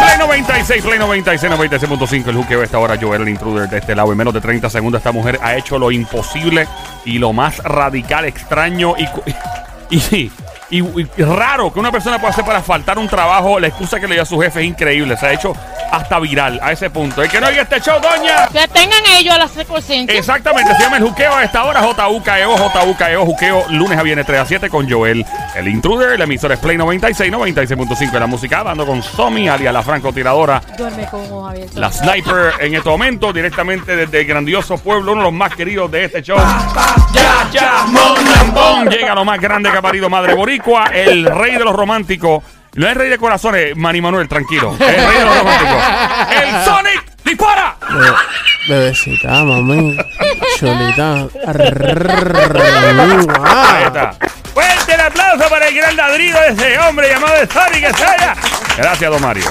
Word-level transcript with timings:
Play 0.00 0.18
96, 0.18 0.82
Play 0.84 0.98
96, 0.98 1.52
96.5. 1.52 2.28
El 2.28 2.36
juqueo 2.36 2.62
esta 2.62 2.78
hora, 2.78 2.96
Joel, 3.00 3.22
el 3.22 3.28
intruder 3.28 3.68
de 3.68 3.78
este 3.78 3.94
lado. 3.94 4.12
En 4.12 4.18
menos 4.18 4.32
de 4.32 4.40
30 4.40 4.70
segundos, 4.70 5.00
esta 5.00 5.12
mujer 5.12 5.38
ha 5.42 5.56
hecho 5.56 5.78
lo 5.78 5.90
imposible 5.90 6.66
y 7.04 7.18
lo 7.18 7.32
más 7.32 7.58
radical, 7.58 8.24
extraño 8.24 8.94
y, 8.96 9.08
y, 9.96 10.30
y- 10.70 10.82
y 11.16 11.22
raro 11.22 11.72
que 11.72 11.80
una 11.80 11.90
persona 11.90 12.18
pueda 12.18 12.32
hacer 12.32 12.44
para 12.44 12.62
faltar 12.62 12.98
un 12.98 13.08
trabajo. 13.08 13.58
La 13.58 13.66
excusa 13.68 13.98
que 14.00 14.06
le 14.06 14.14
dio 14.14 14.22
a 14.22 14.26
su 14.26 14.38
jefe 14.40 14.60
es 14.60 14.66
increíble. 14.66 15.16
Se 15.16 15.26
ha 15.26 15.32
hecho 15.32 15.52
hasta 15.90 16.18
viral 16.18 16.60
a 16.62 16.72
ese 16.72 16.90
punto. 16.90 17.22
El 17.22 17.28
que 17.28 17.40
no 17.40 17.48
oiga 17.48 17.62
este 17.62 17.80
show, 17.80 18.00
doña. 18.00 18.48
Que 18.48 18.66
tengan 18.68 19.04
ellos 19.18 19.36
la 19.38 19.48
secuencia. 19.48 20.02
Exactamente, 20.02 20.74
se 20.74 20.82
llama 20.82 20.98
el 20.98 21.02
juqueo 21.02 21.34
a 21.34 21.44
esta 21.44 21.64
hora, 21.64 21.82
JUKEO, 21.82 22.56
JUKEO, 22.56 23.26
juqueo, 23.26 23.64
lunes 23.70 23.98
a 23.98 24.02
viernes 24.02 24.26
3 24.26 24.40
a 24.40 24.44
7 24.46 24.70
con 24.70 24.88
Joel, 24.90 25.24
el 25.54 25.68
intruder, 25.68 26.12
el 26.12 26.20
emisor 26.22 26.52
es 26.52 26.58
Play 26.58 26.76
96, 26.76 27.32
96.5 27.32 28.10
de 28.10 28.20
la 28.20 28.26
música, 28.26 28.62
dando 28.62 28.86
con 28.86 29.02
Somi, 29.02 29.48
alias 29.48 29.72
la 29.72 29.82
francotiradora, 29.82 30.62
Duerme 30.76 31.06
con 31.06 31.20
ojos 31.32 31.50
abiertos. 31.50 31.76
la 31.76 31.90
sniper 31.90 32.52
en 32.60 32.74
este 32.74 32.88
momento, 32.88 33.32
directamente 33.32 33.96
desde 33.96 34.20
el 34.20 34.26
grandioso 34.26 34.78
pueblo, 34.78 35.12
uno 35.12 35.22
de 35.22 35.26
los 35.26 35.34
más 35.34 35.54
queridos 35.54 35.90
de 35.90 36.04
este 36.04 36.22
show. 36.22 36.38
Ya, 37.12 37.48
ya, 37.52 37.84
Monambón, 37.86 38.88
llega 38.88 39.14
lo 39.14 39.24
más 39.24 39.40
grande 39.40 39.70
que 39.70 39.78
ha 39.78 39.82
parido 39.82 40.08
Madre 40.08 40.34
Boricua, 40.34 40.86
el 40.86 41.26
rey 41.26 41.52
de 41.56 41.64
los 41.64 41.74
románticos. 41.74 42.42
No 42.74 42.88
es 42.88 42.96
rey 42.96 43.08
de 43.10 43.18
corazones, 43.18 43.76
Manny 43.76 44.00
Manuel, 44.00 44.28
tranquilo. 44.28 44.72
El 44.72 44.78
rey 44.78 45.18
de 45.18 45.24
los 45.24 45.38
románticos. 45.38 45.82
El 46.42 46.64
Sonic, 46.64 47.04
dispara. 47.24 47.76
Be- 48.68 48.74
bebecita, 48.74 49.44
mami. 49.44 49.96
Cholita. 50.58 51.26
Ahí 52.44 53.84
está. 53.84 54.12
Fuerte 54.54 54.94
el 54.94 55.00
aplauso 55.00 55.48
para 55.48 55.68
el 55.68 55.74
gran 55.74 55.96
ladrido 55.96 56.40
de 56.40 56.48
ese 56.48 56.78
hombre 56.80 57.08
llamado 57.08 57.34
Sonic 57.52 57.84
Estrella. 57.84 58.34
Gracias, 58.76 59.10
don 59.10 59.22
Mario. 59.22 59.44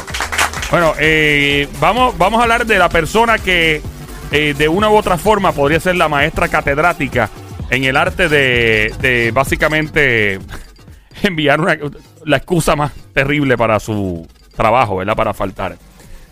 Bueno, 0.71 0.94
eh, 0.99 1.67
vamos, 1.79 2.17
vamos 2.17 2.39
a 2.39 2.44
hablar 2.44 2.66
de 2.66 2.77
la 2.77 2.89
persona 2.89 3.38
que 3.38 3.81
eh, 4.31 4.53
de 4.57 4.67
una 4.67 4.89
u 4.89 4.95
otra 4.95 5.17
forma 5.17 5.51
podría 5.51 5.79
ser 5.79 5.95
la 5.95 6.07
maestra 6.09 6.47
catedrática 6.47 7.29
en 7.69 7.83
el 7.85 7.97
arte 7.97 8.29
de, 8.29 8.94
de 8.99 9.31
básicamente 9.33 10.39
enviar 11.23 11.59
una, 11.61 11.77
la 12.30 12.38
excusa 12.38 12.75
más 12.75 12.91
terrible 13.13 13.58
para 13.58 13.80
su 13.80 14.27
trabajo, 14.55 14.97
¿verdad? 14.97 15.16
Para 15.16 15.33
faltar. 15.33 15.75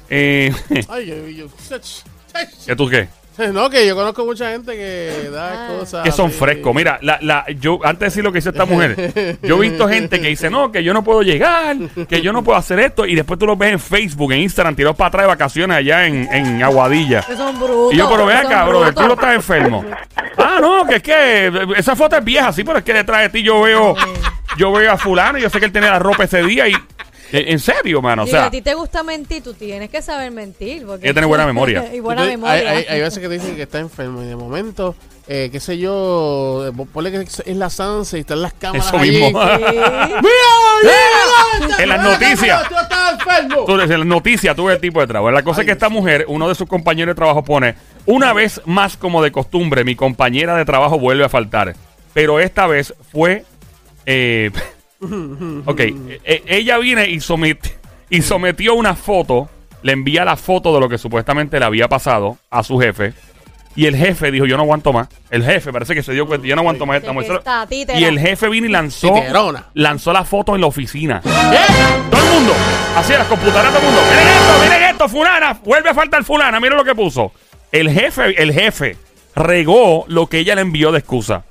Eh, 0.09 0.51
Ay, 0.89 1.05
yo, 1.07 1.27
yo- 1.27 1.47
¿Qué 2.65 2.75
tú 2.75 2.87
qué? 2.87 3.07
No, 3.53 3.69
que 3.69 3.85
yo 3.85 3.95
conozco 3.95 4.25
mucha 4.25 4.49
gente 4.49 4.71
que 4.75 5.29
da 5.31 5.67
Ah. 5.67 5.67
cosas. 5.79 6.03
que 6.03 6.11
son 6.11 6.31
frescos. 6.31 6.73
Mira, 6.73 6.97
la, 7.03 7.19
la, 7.21 7.45
yo, 7.59 7.79
antes 7.83 7.99
de 7.99 8.05
decir 8.07 8.23
lo 8.23 8.31
que 8.31 8.39
hizo 8.39 8.49
esta 8.49 8.65
mujer, 8.65 9.37
yo 9.43 9.57
he 9.57 9.69
visto 9.69 9.87
gente 9.87 10.19
que 10.19 10.29
dice, 10.29 10.49
no, 10.49 10.71
que 10.71 10.83
yo 10.83 10.91
no 10.91 11.03
puedo 11.03 11.21
llegar, 11.21 11.77
que 12.09 12.21
yo 12.23 12.33
no 12.33 12.43
puedo 12.43 12.57
hacer 12.57 12.79
esto, 12.79 13.05
y 13.05 13.13
después 13.13 13.37
tú 13.39 13.45
los 13.45 13.55
ves 13.55 13.73
en 13.73 13.79
Facebook, 13.79 14.31
en 14.31 14.39
Instagram, 14.39 14.75
tirados 14.75 14.97
para 14.97 15.09
atrás 15.09 15.23
de 15.23 15.27
vacaciones 15.27 15.77
allá 15.77 16.07
en, 16.07 16.27
en 16.33 16.63
Aguadilla. 16.63 17.21
Que 17.21 17.35
son 17.37 17.59
brutos. 17.59 17.93
Y 17.93 17.97
yo, 17.97 18.09
pero 18.09 18.23
son 18.27 18.31
acá, 18.31 18.65
brother, 18.65 18.95
tú 18.95 19.07
no 19.07 19.13
estás 19.13 19.35
enfermo. 19.35 19.85
Ah, 20.39 20.57
no, 20.59 20.87
que 20.87 20.95
es 20.95 21.03
que 21.03 21.51
esa 21.77 21.95
foto 21.95 22.17
es 22.17 22.23
vieja, 22.23 22.51
sí, 22.51 22.63
pero 22.63 22.79
es 22.79 22.83
que 22.83 22.93
detrás 22.93 23.21
de 23.21 23.29
ti 23.29 23.43
yo 23.43 23.61
veo, 23.61 23.95
yo 24.57 24.71
veo 24.71 24.91
a 24.91 24.97
fulano 24.97 25.37
y 25.37 25.41
yo 25.41 25.49
sé 25.49 25.59
que 25.59 25.65
él 25.65 25.71
tiene 25.71 25.87
la 25.89 25.99
ropa 25.99 26.23
ese 26.25 26.43
día 26.43 26.67
y... 26.67 26.73
En 27.29 27.45
en 27.49 27.59
serio, 27.59 28.01
mano, 28.01 28.23
o 28.23 28.27
sea... 28.27 28.45
a 28.45 28.49
ti 28.51 28.61
te 28.61 28.73
gusta 28.73 29.03
mentir, 29.03 29.43
tú 29.43 29.53
tienes 29.53 29.89
que 29.89 30.01
saber 30.01 30.31
mentir. 30.31 30.85
Porque 30.85 31.05
Hay 31.07 31.09
que 31.09 31.13
tener 31.13 31.27
buena 31.27 31.45
memoria. 31.45 31.83
y 31.93 31.99
buena 31.99 32.21
Entonces, 32.23 32.39
memoria. 32.39 32.71
Hay, 32.71 32.77
hay- 32.77 32.85
hay 32.87 33.01
veces 33.01 33.19
que 33.19 33.27
te 33.27 33.33
dicen 33.33 33.55
que 33.57 33.63
está 33.63 33.79
enfermo 33.79 34.23
y 34.23 34.27
de 34.27 34.35
momento, 34.37 34.95
eh, 35.27 35.49
qué 35.51 35.59
sé 35.59 35.77
yo, 35.77 36.65
eh, 36.67 36.85
ponle 36.93 37.11
que 37.11 37.17
es 37.23 37.43
la 37.57 37.69
Sansa 37.69 38.15
y 38.15 38.21
están 38.21 38.41
las 38.41 38.53
cámaras 38.53 38.87
Eso 38.87 38.97
allí. 38.97 39.11
mismo. 39.11 39.41
¡Mira, 39.43 39.59
mira! 40.81 41.83
En 41.83 41.89
las 41.89 41.99
Mira, 42.01 42.11
noticias. 42.13 42.69
Tú 42.69 42.75
estás 42.81 43.11
enfermo. 43.13 43.65
Tú 43.65 43.75
desde 43.77 43.97
la 43.97 44.05
noticia 44.05 44.55
tuve 44.55 44.73
el 44.75 44.79
tipo 44.79 45.01
de 45.01 45.07
trabajo. 45.07 45.31
La 45.31 45.43
cosa 45.43 45.61
es 45.61 45.65
que 45.65 45.73
esta 45.73 45.89
mujer, 45.89 46.23
uno 46.29 46.47
de 46.47 46.55
sus 46.55 46.67
compañeros 46.69 47.13
de 47.13 47.17
trabajo 47.17 47.43
pone, 47.43 47.75
una 48.05 48.31
vez 48.31 48.61
más 48.65 48.95
como 48.95 49.21
de 49.21 49.33
costumbre, 49.33 49.83
mi 49.83 49.97
compañera 49.97 50.55
de 50.55 50.63
trabajo 50.63 50.97
vuelve 50.97 51.25
a 51.25 51.29
faltar. 51.29 51.75
Pero 52.13 52.39
esta 52.39 52.67
vez 52.67 52.93
fue... 53.11 53.43
eh, 54.07 54.49
ok, 55.65 55.79
e- 55.79 56.43
ella 56.47 56.77
viene 56.79 57.07
y, 57.09 57.17
somet- 57.17 57.73
y 58.09 58.21
sometió 58.23 58.73
una 58.73 58.95
foto, 58.95 59.49
le 59.83 59.91
envía 59.93 60.25
la 60.25 60.35
foto 60.35 60.73
de 60.73 60.79
lo 60.79 60.89
que 60.89 60.97
supuestamente 60.97 61.59
le 61.59 61.65
había 61.65 61.87
pasado 61.87 62.37
a 62.49 62.63
su 62.63 62.79
jefe. 62.79 63.13
Y 63.75 63.85
el 63.85 63.95
jefe 63.95 64.31
dijo, 64.31 64.47
yo 64.47 64.57
no 64.57 64.63
aguanto 64.63 64.91
más. 64.91 65.07
El 65.29 65.43
jefe 65.43 65.71
parece 65.71 65.93
que 65.93 66.01
se 66.01 66.11
dio 66.11 66.25
cuenta, 66.25 66.47
yo 66.47 66.55
no 66.55 66.61
aguanto 66.61 66.87
más 66.87 66.97
esta 66.97 67.13
mujer. 67.13 67.33
está 67.37 67.67
títera. 67.67 67.99
Y 67.99 68.05
el 68.05 68.17
jefe 68.19 68.49
vino 68.49 68.65
y 68.65 68.71
lanzó, 68.71 69.13
Titerona. 69.13 69.67
lanzó 69.75 70.11
la 70.13 70.23
foto 70.25 70.55
en 70.55 70.61
la 70.61 70.67
oficina. 70.67 71.21
Todo 71.21 72.23
el 72.25 72.33
mundo. 72.33 72.53
Así 72.95 73.13
las 73.13 73.27
computadoras, 73.27 73.71
todo 73.71 73.77
el 73.81 73.85
mundo. 73.85 74.01
Miren 74.09 74.27
esto, 74.29 74.53
miren 74.63 74.83
esto, 74.83 75.09
fulana. 75.09 75.59
Vuelve 75.63 75.89
a 75.91 75.93
faltar 75.93 76.23
fulana. 76.23 76.59
Miren 76.59 76.75
lo 76.75 76.83
que 76.83 76.95
puso. 76.95 77.31
El 77.71 77.91
jefe, 77.91 78.41
el 78.41 78.51
jefe 78.51 78.97
regó 79.35 80.05
lo 80.07 80.25
que 80.25 80.39
ella 80.39 80.55
le 80.55 80.61
envió 80.61 80.91
de 80.91 80.97
excusa. 80.97 81.43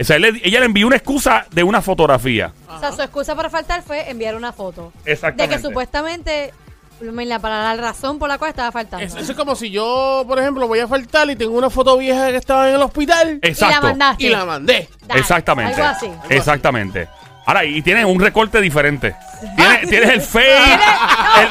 O 0.00 0.04
sea, 0.04 0.16
él 0.16 0.40
ella 0.42 0.60
le 0.60 0.66
envió 0.66 0.86
una 0.86 0.96
excusa 0.96 1.46
de 1.50 1.62
una 1.62 1.82
fotografía. 1.82 2.52
O 2.68 2.80
sea, 2.80 2.90
su 2.92 3.02
excusa 3.02 3.34
para 3.36 3.50
faltar 3.50 3.82
fue 3.82 4.08
enviar 4.10 4.34
una 4.34 4.52
foto. 4.52 4.92
Exactamente. 5.04 5.54
De 5.56 5.60
que 5.62 5.68
supuestamente, 5.68 6.52
la- 7.00 7.38
para 7.38 7.62
la 7.74 7.80
razón 7.80 8.18
por 8.18 8.28
la 8.28 8.38
cual 8.38 8.50
estaba 8.50 8.72
faltando. 8.72 9.04
Es- 9.04 9.14
Eso 9.14 9.32
es 9.32 9.36
como 9.38 9.54
si 9.56 9.70
yo, 9.70 10.24
por 10.26 10.38
ejemplo, 10.38 10.66
voy 10.66 10.78
a 10.80 10.88
faltar 10.88 11.28
y 11.30 11.36
tengo 11.36 11.56
una 11.56 11.70
foto 11.70 11.96
vieja 11.98 12.28
que 12.30 12.36
estaba 12.36 12.68
en 12.68 12.76
el 12.76 12.82
hospital 12.82 13.38
Exacto. 13.42 13.82
mandaste. 13.88 14.24
y 14.24 14.28
la 14.30 14.44
mandé. 14.44 14.88
Dale, 15.06 15.20
Exactamente. 15.20 15.74
Algo 15.74 15.84
así. 15.96 16.10
Exactamente. 16.30 17.08
Ahora, 17.50 17.64
y 17.64 17.82
tienes 17.82 18.04
un 18.04 18.20
recorte 18.20 18.60
diferente. 18.60 19.16
Tienes, 19.56 19.88
tienes 19.88 20.08
el 20.10 20.20
fake. 20.20 20.44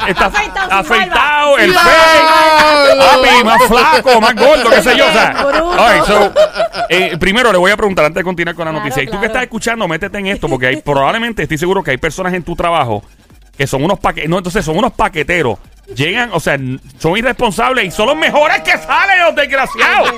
el- 0.06 0.08
está 0.12 0.26
afeitado 0.70 1.58
el 1.58 1.74
fake. 1.74 2.98
Papi, 2.98 3.44
más 3.44 3.62
flaco, 3.68 4.20
más 4.20 4.34
gordo, 4.34 4.70
qué 4.70 4.82
sé 4.82 4.96
yo. 4.96 5.06
O 5.06 5.12
sea, 5.12 5.30
Bruto. 5.44 5.72
Alright, 5.82 6.04
so, 6.04 6.32
eh, 6.88 7.16
primero 7.18 7.52
le 7.52 7.58
voy 7.58 7.70
a 7.70 7.76
preguntar 7.76 8.06
antes 8.06 8.20
de 8.20 8.24
continuar 8.24 8.54
con 8.56 8.64
la 8.64 8.70
Claro, 8.70 8.84
noticia. 8.86 9.02
Y 9.02 9.06
tú 9.06 9.12
que 9.12 9.18
claro. 9.18 9.26
estás 9.26 9.42
escuchando, 9.42 9.86
métete 9.88 10.18
en 10.18 10.28
esto, 10.28 10.48
porque 10.48 10.68
hay, 10.68 10.76
probablemente 10.80 11.42
estoy 11.42 11.58
seguro 11.58 11.82
que 11.82 11.90
hay 11.90 11.98
personas 11.98 12.32
en 12.32 12.42
tu 12.44 12.56
trabajo 12.56 13.02
que 13.58 13.66
son 13.66 13.84
unos 13.84 13.98
paqueteros. 13.98 14.30
No, 14.30 14.38
entonces 14.38 14.64
son 14.64 14.78
unos 14.78 14.92
paqueteros. 14.94 15.58
Llegan, 15.94 16.30
o 16.32 16.40
sea, 16.40 16.54
n- 16.54 16.78
son 16.98 17.14
irresponsables 17.18 17.84
y 17.84 17.90
son 17.90 18.06
los 18.06 18.16
mejores 18.16 18.60
que 18.62 18.78
salen, 18.78 19.20
los 19.20 19.34
desgraciados. 19.34 20.14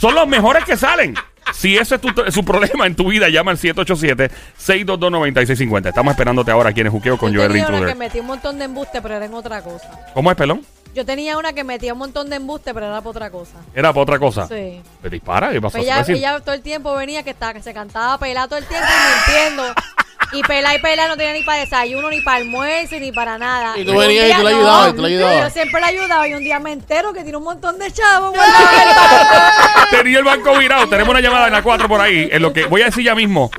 Son 0.00 0.14
los 0.14 0.26
mejores 0.26 0.64
que 0.64 0.74
salen. 0.76 1.14
Si 1.52 1.76
ese 1.76 1.96
es 1.96 2.00
tu, 2.00 2.08
su 2.30 2.44
problema 2.44 2.86
en 2.86 2.94
tu 2.94 3.08
vida, 3.08 3.28
llama 3.28 3.50
al 3.50 3.58
787-622-9650. 3.58 5.88
Estamos 5.88 6.12
esperándote 6.12 6.50
ahora 6.50 6.70
aquí 6.70 6.80
en 6.80 6.86
el 6.86 6.92
Juqueo 6.92 7.18
con 7.18 7.32
Yo 7.32 7.40
Joel 7.40 7.52
tenía 7.52 7.68
una 7.68 7.86
que 7.86 7.94
metía 7.94 8.20
un 8.20 8.26
montón 8.26 8.58
de 8.58 8.64
embuste, 8.66 9.00
pero 9.02 9.16
era 9.16 9.26
en 9.26 9.34
otra 9.34 9.62
cosa. 9.62 9.90
¿Cómo 10.14 10.30
es, 10.30 10.36
pelón? 10.36 10.62
Yo 10.94 11.04
tenía 11.04 11.36
una 11.38 11.52
que 11.52 11.64
metía 11.64 11.92
un 11.92 11.98
montón 11.98 12.30
de 12.30 12.36
embuste, 12.36 12.72
pero 12.74 12.86
era 12.86 13.00
para 13.00 13.10
otra 13.10 13.30
cosa. 13.30 13.58
Era 13.74 13.92
para 13.92 14.02
otra 14.02 14.18
cosa. 14.18 14.48
Sí. 14.48 14.80
Pero 15.02 15.10
dispara, 15.10 15.52
¿qué 15.52 15.60
pasó? 15.60 15.76
Pues 15.78 15.84
¿Qué 15.84 15.90
va 15.90 15.96
ella, 15.96 16.06
decir? 16.06 16.16
ella 16.16 16.40
todo 16.40 16.54
el 16.54 16.62
tiempo 16.62 16.94
venía 16.94 17.22
que 17.22 17.30
estaba, 17.30 17.52
que 17.52 17.62
se 17.62 17.74
cantaba 17.74 18.18
pelada 18.18 18.48
todo 18.48 18.58
el 18.58 18.64
tiempo 18.64 18.86
y 18.86 19.32
mintiendo. 19.32 19.74
Y 20.32 20.42
pelá 20.42 20.74
y 20.74 20.78
pelá 20.78 21.08
no 21.08 21.16
tenía 21.16 21.32
ni 21.32 21.42
para 21.42 21.58
desayuno, 21.58 22.10
ni 22.10 22.20
para 22.20 22.36
almuerzo, 22.38 22.96
ni 23.00 23.12
para 23.12 23.38
nada. 23.38 23.78
Y 23.78 23.84
tú 23.84 23.96
venías 23.96 24.28
y 24.28 24.34
tú 24.34 24.42
la 24.42 24.50
no, 24.50 24.56
ayudabas, 24.56 24.88
y 24.90 24.92
tú 24.96 25.02
la 25.02 25.08
ayudabas. 25.08 25.42
Yo 25.44 25.50
siempre 25.50 25.80
la 25.80 25.86
ayudaba 25.86 26.28
y 26.28 26.34
un 26.34 26.44
día 26.44 26.58
me 26.58 26.72
entero 26.72 27.12
que 27.12 27.22
tiene 27.22 27.38
un 27.38 27.44
montón 27.44 27.78
de 27.78 27.90
chavos. 27.90 28.34
Tenía 29.90 30.18
el 30.18 30.24
banco 30.24 30.56
virado. 30.58 30.86
Tenemos 30.88 31.10
una 31.10 31.20
llamada 31.20 31.46
en 31.46 31.52
la 31.54 31.62
4 31.62 31.88
por 31.88 32.00
ahí. 32.00 32.28
En 32.30 32.42
lo 32.42 32.52
que 32.52 32.66
voy 32.66 32.82
a 32.82 32.86
decir 32.86 33.04
ya 33.04 33.14
mismo. 33.14 33.50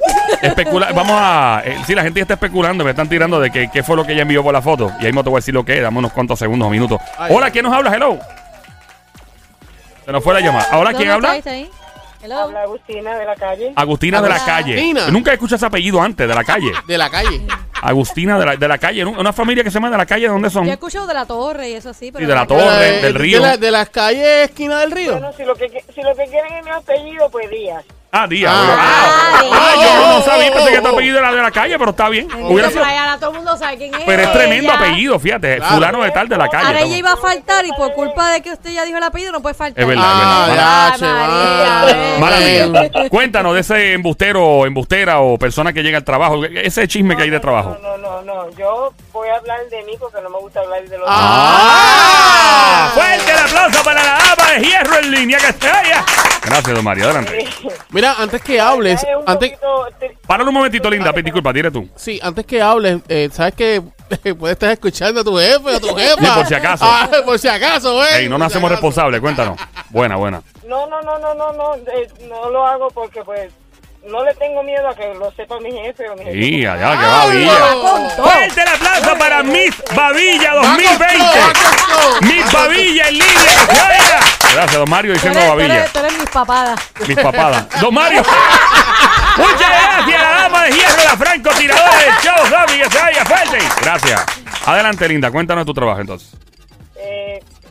Especula 0.41 0.91
vamos 0.93 1.15
a. 1.15 1.63
Eh, 1.65 1.77
sí, 1.87 1.95
la 1.95 2.03
gente 2.03 2.19
ya 2.19 2.23
está 2.23 2.35
especulando. 2.35 2.83
Me 2.83 2.91
están 2.91 3.09
tirando 3.09 3.39
de 3.39 3.49
que 3.49 3.69
qué 3.71 3.81
fue 3.81 3.95
lo 3.95 4.05
que 4.05 4.13
ella 4.13 4.21
envió 4.21 4.43
por 4.43 4.53
la 4.53 4.61
foto. 4.61 4.91
Y 4.99 5.05
ahí 5.05 5.11
mismo 5.11 5.23
te 5.23 5.29
voy 5.29 5.37
a 5.37 5.41
decir 5.41 5.53
lo 5.53 5.65
que 5.65 5.77
es. 5.77 5.81
Dame 5.81 5.97
unos 5.97 6.11
cuantos 6.11 6.37
segundos 6.37 6.67
o 6.67 6.69
minutos. 6.69 6.99
Ay. 7.17 7.33
Hola, 7.33 7.49
¿quién 7.49 7.65
nos 7.65 7.73
habla? 7.73 7.95
Hello. 7.95 8.19
Se 10.05 10.11
nos 10.11 10.23
fue 10.23 10.33
la 10.33 10.39
llamada. 10.39 10.67
Hola, 10.73 10.93
¿quién 10.93 11.09
¿Dónde 11.09 11.27
habla? 11.27 11.37
está? 11.37 11.51
¿Está 11.51 11.51
ahí? 11.51 11.78
Hello. 12.21 12.37
Habla 12.39 12.63
Agustina 12.63 13.17
de 13.17 13.25
la 13.25 13.35
calle. 13.35 13.73
Agustina 13.75 14.21
de 14.21 14.29
la 14.29 14.43
calle. 14.45 14.73
Agustina. 14.73 15.07
Nunca 15.09 15.31
escuché 15.33 15.55
ese 15.55 15.65
apellido 15.65 16.01
antes, 16.01 16.27
de 16.27 16.35
la 16.35 16.43
calle. 16.43 16.71
De 16.85 16.97
la 16.97 17.09
calle. 17.09 17.41
Agustina 17.81 18.37
de 18.37 18.45
la, 18.45 18.55
de 18.57 18.67
la 18.67 18.77
calle. 18.77 19.05
Una 19.05 19.31
familia 19.31 19.63
que 19.63 19.69
se 19.71 19.75
llama 19.75 19.89
de 19.89 19.97
la 19.97 20.05
calle, 20.05 20.23
¿de 20.23 20.27
dónde 20.33 20.49
son? 20.49 20.65
Yo 20.65 20.71
he 20.71 20.73
escuchado 20.73 21.07
de 21.07 21.13
la 21.13 21.25
torre 21.25 21.69
y 21.69 21.73
eso 21.75 21.93
sí, 21.93 22.11
pero 22.11 22.25
Sí, 22.25 22.27
de 22.29 22.35
la 22.35 22.45
torre. 22.45 22.61
De- 22.77 23.01
del 23.03 23.13
de 23.13 23.19
río. 23.19 23.39
la- 23.39 23.55
de 23.57 23.71
las 23.71 23.89
calles 23.89 24.49
esquina 24.49 24.79
del 24.81 24.91
río. 24.91 25.13
Bueno, 25.13 25.31
si 25.37 25.43
lo 25.45 25.55
que 25.55 25.69
si 25.95 26.01
lo 26.01 26.13
que 26.15 26.25
quieren 26.25 26.53
es 26.55 26.65
mi 26.65 26.71
apellido, 26.71 27.29
pues 27.29 27.49
Díaz. 27.49 27.85
Ah, 28.11 28.25
Díaz. 28.27 28.51
Ah. 28.55 28.75
Ah, 28.79 29.39
Ah, 29.41 29.41
Ah, 29.51 29.73
yo 29.75 30.07
no 30.07 30.17
oh, 30.17 30.21
sabía, 30.23 30.49
oh, 30.49 30.53
pensé 30.53 30.71
que 30.71 30.81
tu 30.81 30.87
oh. 30.87 30.93
apellido 30.93 31.19
era 31.19 31.31
de 31.31 31.41
la 31.41 31.51
calle, 31.51 31.77
pero 31.77 31.91
está 31.91 32.09
bien. 32.09 32.27
Hubiera 32.43 32.69
sido- 32.69 32.81
pero 32.83 32.99
ahora 32.99 33.17
todo 33.19 33.29
el 33.29 33.35
mundo 33.37 33.55
sabe 33.57 33.77
quién 33.77 33.93
es. 33.93 34.01
Pero 34.05 34.21
es 34.23 34.33
tremendo 34.33 34.71
ella. 34.73 34.79
apellido, 34.79 35.19
fíjate. 35.19 35.57
Claro. 35.57 35.75
Fulano 35.75 36.01
de 36.03 36.11
tal 36.11 36.27
de 36.27 36.37
la 36.37 36.47
calle. 36.49 36.67
Ahora 36.67 36.81
ella 36.81 36.97
iba 36.97 37.11
a 37.13 37.17
faltar 37.17 37.65
y 37.65 37.71
por 37.73 37.93
culpa 37.93 38.31
de 38.31 38.41
que 38.41 38.51
usted 38.51 38.71
ya 38.71 38.83
dijo 38.85 38.97
el 38.97 39.03
apellido 39.03 39.31
no 39.31 39.41
puede 39.41 39.53
faltar. 39.55 39.79
Es 39.81 39.87
verdad, 39.87 40.03
Ah, 40.07 40.91
es 40.95 41.01
verdad. 41.01 41.79
María, 41.79 41.91
eh. 41.91 42.19
Mala 42.19 42.37
mía. 42.39 43.09
Cuéntanos 43.09 43.53
de 43.53 43.59
ese 43.61 43.93
embustero, 43.93 44.65
embustera 44.65 45.19
o 45.19 45.37
persona 45.37 45.71
que 45.71 45.83
llega 45.83 45.97
al 45.99 46.03
trabajo. 46.03 46.43
Ese 46.45 46.87
chisme 46.87 47.15
que 47.15 47.23
hay 47.23 47.29
de 47.29 47.39
trabajo. 47.39 47.77
No, 47.81 47.97
no, 47.97 48.21
no, 48.21 48.45
no. 48.45 48.49
Yo 48.57 48.91
voy 49.13 49.29
a 49.29 49.35
hablar 49.35 49.59
de 49.69 49.83
mí 49.83 49.93
porque 49.99 50.19
no 50.21 50.29
me 50.31 50.37
gusta 50.39 50.59
hablar 50.61 50.81
de 50.83 50.97
los 50.97 51.07
¡Ah! 51.09 52.89
Fuerte 52.93 53.31
el 53.31 53.37
aplauso 53.37 53.83
para 53.83 54.03
la 54.03 54.13
dama 54.17 54.51
de 54.53 54.59
hierro 54.65 54.97
en 54.99 55.11
línea 55.11 55.37
que 55.37 55.47
está 55.49 55.79
allá. 55.79 56.03
Gracias, 56.45 56.75
don 56.75 56.83
Mario. 56.83 57.05
Adelante. 57.05 57.45
Mira, 57.89 58.15
antes 58.17 58.41
que 58.41 58.59
hables, 58.59 59.03
un 59.03 59.23
antes, 59.29 59.51
poquito 59.51 59.87
Páralo 60.25 60.49
un 60.49 60.55
momentito, 60.55 60.89
Linda. 60.89 61.11
Disculpa, 61.11 61.51
dile 61.53 61.71
tú. 61.71 61.87
sí, 61.95 62.19
antes 62.21 62.45
que 62.45 62.61
hables, 62.61 63.01
eh, 63.07 63.29
sabes 63.31 63.53
que 63.55 63.81
puedes 64.39 64.55
estar 64.55 64.71
escuchando 64.71 65.21
a 65.21 65.23
tu 65.23 65.35
jefe 65.37 65.59
o 65.65 65.75
a 65.75 65.79
tu 65.79 65.87
jefa. 65.95 66.17
Sí, 66.25 66.31
por 66.35 66.47
si 66.47 66.53
acaso. 66.53 66.85
Ah, 66.87 67.09
por 67.25 67.39
si 67.39 67.47
acaso, 67.47 67.95
güey. 67.95 68.23
Ey, 68.23 68.29
no 68.29 68.37
nos 68.37 68.47
hacemos 68.47 68.69
responsables, 68.71 69.19
cuéntanos. 69.21 69.59
Buena, 69.89 70.15
buena. 70.15 70.41
No, 70.67 70.87
no, 70.87 71.01
no, 71.01 71.17
no, 71.19 71.33
no, 71.33 71.53
no, 71.53 71.75
eh, 71.75 72.07
no 72.27 72.49
lo 72.49 72.65
hago 72.65 72.89
porque 72.91 73.23
pues 73.23 73.51
no 74.07 74.23
le 74.23 74.33
tengo 74.35 74.63
miedo 74.63 74.87
a 74.87 74.95
que 74.95 75.13
lo 75.13 75.31
sepa 75.31 75.59
mi 75.59 75.71
jefe 75.71 76.09
o 76.09 76.15
mi 76.15 76.23
jefe. 76.25 76.33
Sí, 76.33 76.65
allá, 76.65 76.97
que 76.97 77.05
babilla. 77.05 78.11
Fuerte 78.15 78.61
el 78.61 78.67
aplauso 78.67 79.17
para 79.17 79.43
Miss 79.43 79.75
Babilla 79.95 80.53
Va 80.55 80.61
con 80.61 80.77
2020. 80.77 81.17
todo, 81.17 81.41
va 81.41 81.53
con 81.53 82.11
todo. 82.11 82.21
Miss 82.21 82.51
Babilla 82.51 83.07
en 83.09 83.13
línea. 83.13 83.67
Gracias, 84.53 84.73
don 84.79 84.89
Mario 84.89 85.13
diciendo 85.13 85.39
Babilla. 85.47 85.85
tú 85.87 85.99
eres 85.99 86.17
mis 86.17 86.29
papadas. 86.29 86.79
Mis 87.07 87.17
papadas. 87.19 87.65
Don 87.81 87.93
Mario. 87.93 88.23
Muchas 89.37 89.59
gracias, 89.69 90.21
la 90.21 90.31
dama 90.31 90.63
de 90.63 90.71
hierro, 90.71 91.03
la 91.03 91.15
francotiradora 91.17 91.97
del 91.97 92.13
show, 92.21 92.47
Sammy, 92.49 92.79
que 92.81 92.89
se 92.89 92.99
vaya 93.01 93.25
fuerte. 93.25 93.59
Gracias. 93.81 94.25
Adelante, 94.65 95.07
Linda, 95.07 95.31
cuéntanos 95.31 95.65
tu 95.65 95.73
trabajo 95.73 96.01
entonces. 96.01 96.29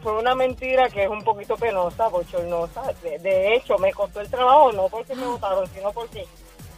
Fue 0.03 0.19
una 0.19 0.35
mentira 0.35 0.89
que 0.89 1.05
es 1.05 1.11
un 1.11 1.23
poquito 1.23 1.57
penosa, 1.57 2.09
bochornosa. 2.09 2.83
De, 3.03 3.19
de 3.19 3.55
hecho, 3.55 3.79
me 3.79 3.93
costó 3.93 4.21
el 4.21 4.29
trabajo 4.29 4.73
no 4.73 4.89
porque 4.89 5.15
me 5.15 5.27
votaron, 5.27 5.67
sino 5.75 5.93
porque 5.93 6.25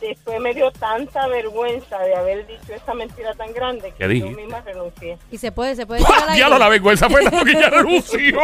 después 0.01 0.41
me 0.41 0.55
dio 0.55 0.71
tanta 0.73 1.27
vergüenza 1.29 1.99
de 1.99 2.15
haber 2.15 2.47
dicho 2.47 2.73
esa 2.75 2.95
mentira 2.95 3.35
tan 3.35 3.53
grande 3.53 3.93
¿Qué 3.99 4.09
que 4.09 4.21
yo 4.21 4.31
misma 4.31 4.61
renuncié. 4.63 5.19
Y 5.31 5.39
se 5.39 5.53
puede, 5.53 5.77
se 5.77 5.87
puede 5.87 6.03
ahí. 6.29 6.37
Diablo, 6.37 6.59
la 6.59 6.69
vergüenza 6.69 7.09
fue 7.09 7.23
tanto 7.23 7.45
que 7.45 7.53
ella 7.53 7.71
renunció. 7.71 8.41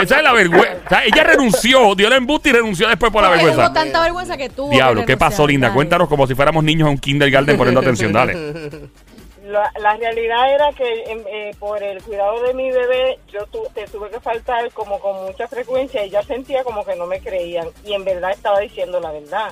Esa 0.00 0.16
es 0.16 0.22
la 0.22 0.32
vergüenza. 0.32 0.78
O 0.84 0.88
sea, 0.88 1.04
ella 1.04 1.24
renunció, 1.24 1.94
dio 1.94 2.06
el 2.06 2.12
embuste 2.14 2.50
y 2.50 2.52
renunció 2.52 2.88
después 2.88 3.12
por 3.12 3.22
la 3.22 3.30
vergüenza. 3.30 3.66
Hubo 3.66 3.72
tanta 3.72 4.00
vergüenza 4.02 4.36
que 4.36 4.48
tuvo. 4.48 4.70
Diablo, 4.70 5.00
que 5.00 5.06
¿qué 5.08 5.16
pasó, 5.16 5.46
Linda? 5.46 5.68
dale. 5.68 5.74
Cuéntanos 5.74 6.08
como 6.08 6.26
si 6.26 6.34
fuéramos 6.34 6.62
niños 6.64 6.86
en 6.86 6.92
un 6.92 6.98
kindergarten 6.98 7.56
poniendo 7.56 7.80
atención. 7.80 8.12
Dale. 8.12 8.32
La, 9.42 9.72
la 9.80 9.96
realidad 9.96 10.54
era 10.54 10.72
que 10.72 11.02
em, 11.04 11.24
eh, 11.26 11.50
por 11.58 11.82
el 11.82 12.00
cuidado 12.02 12.40
de 12.42 12.54
mi 12.54 12.70
bebé 12.70 13.18
yo 13.26 13.44
tu- 13.46 13.66
te 13.74 13.86
tuve 13.88 14.08
que 14.08 14.20
faltar 14.20 14.70
como 14.72 15.00
con 15.00 15.24
mucha 15.24 15.48
frecuencia 15.48 16.04
y 16.06 16.10
ya 16.10 16.22
sentía 16.22 16.62
como 16.62 16.84
que 16.84 16.94
no 16.94 17.06
me 17.06 17.20
creían 17.20 17.68
y 17.84 17.92
en 17.94 18.04
verdad 18.04 18.30
estaba 18.30 18.60
diciendo 18.60 19.00
la 19.00 19.10
verdad. 19.10 19.50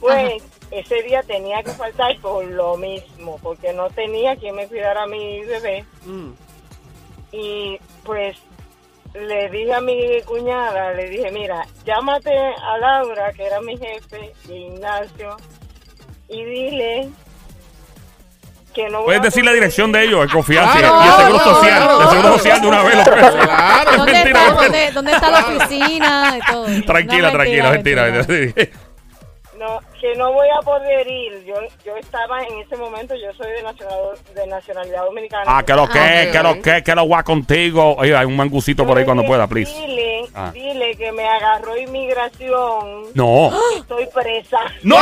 Pues 0.00 0.42
ese 0.70 1.02
día 1.02 1.22
tenía 1.22 1.62
que 1.62 1.70
faltar 1.72 2.18
por 2.20 2.44
lo 2.44 2.76
mismo, 2.76 3.38
porque 3.42 3.72
no 3.72 3.88
tenía 3.90 4.36
quien 4.36 4.54
me 4.54 4.66
cuidara 4.68 5.02
a 5.02 5.06
mi 5.06 5.42
bebé 5.44 5.84
Mm. 6.04 6.32
y 7.32 7.78
pues 8.04 8.36
le 9.14 9.48
dije 9.50 9.72
a 9.74 9.80
mi 9.80 10.20
cuñada, 10.22 10.92
le 10.92 11.08
dije, 11.08 11.30
mira, 11.32 11.66
llámate 11.84 12.36
a 12.36 12.78
Laura, 12.78 13.32
que 13.32 13.44
era 13.46 13.60
mi 13.60 13.76
jefe, 13.76 14.32
y 14.48 14.52
Ignacio, 14.66 15.36
y 16.28 16.44
dile 16.44 17.10
que 18.74 18.88
no 18.88 18.98
voy 18.98 19.04
Puedes 19.06 19.20
a 19.20 19.24
decir 19.24 19.44
la 19.44 19.52
dirección 19.52 19.92
de 19.92 20.04
ir". 20.04 20.08
ellos, 20.10 20.22
en 20.24 20.28
confianza. 20.30 20.78
Claro, 20.78 21.00
y 21.02 21.06
el 21.08 21.14
seguro 21.14 21.38
claro, 21.42 21.54
social. 21.54 21.76
claro, 21.82 21.92
el 22.02 22.08
seguro 22.08 22.20
claro. 22.22 22.38
social 22.38 22.60
de 22.60 22.66
una 22.68 22.82
vez 22.82 22.94
lo 22.94 23.00
ofrece. 23.02 23.30
Claro. 23.38 23.90
Es 23.90 23.96
¿Dónde 23.96 24.12
mentira, 24.12 24.40
está, 24.40 24.50
es 24.50 24.70
mentira. 24.70 24.90
dónde, 24.90 24.90
¿Dónde 24.92 25.12
está 25.12 25.30
la 25.30 25.38
oficina? 25.40 26.38
Y 26.38 26.52
todo. 26.52 26.66
Tranquila, 26.86 27.26
No, 27.28 27.32
tranquila, 27.32 27.70
mentira. 27.70 28.06
No, 29.58 29.78
que 30.00 30.14
no 30.16 30.32
voy 30.32 30.48
a 30.58 30.62
poder 30.62 31.06
ir. 31.06 31.44
Yo, 31.44 31.54
yo 31.84 31.94
estaba 31.98 32.40
en 32.44 32.60
ese 32.60 32.76
momento, 32.76 33.14
yo 33.14 33.30
soy 33.36 33.50
de, 33.52 33.62
nacional, 33.62 33.98
de 34.34 34.46
nacionalidad 34.46 35.04
dominicana. 35.04 35.42
Ah, 35.46 35.62
que 35.62 35.74
lo 35.74 35.86
que, 35.86 35.98
Ah, 35.98 36.30
que 36.32 36.42
lo 36.42 36.62
que, 36.62 36.82
que 36.82 36.94
lo 36.94 37.06
va 37.06 37.22
contigo. 37.22 37.94
Oye, 37.98 38.16
hay 38.16 38.24
un 38.24 38.36
mangucito 38.36 38.86
por 38.86 38.96
ahí 38.96 39.04
cuando 39.04 39.22
pueda, 39.26 39.46
please. 39.46 39.70
Dile, 39.70 40.22
Ah. 40.34 40.50
dile 40.54 40.96
que 40.96 41.12
me 41.12 41.28
agarró 41.28 41.76
inmigración. 41.76 43.02
No. 43.12 43.50
Estoy 43.76 44.06
presa. 44.14 44.60
¡No! 44.82 44.96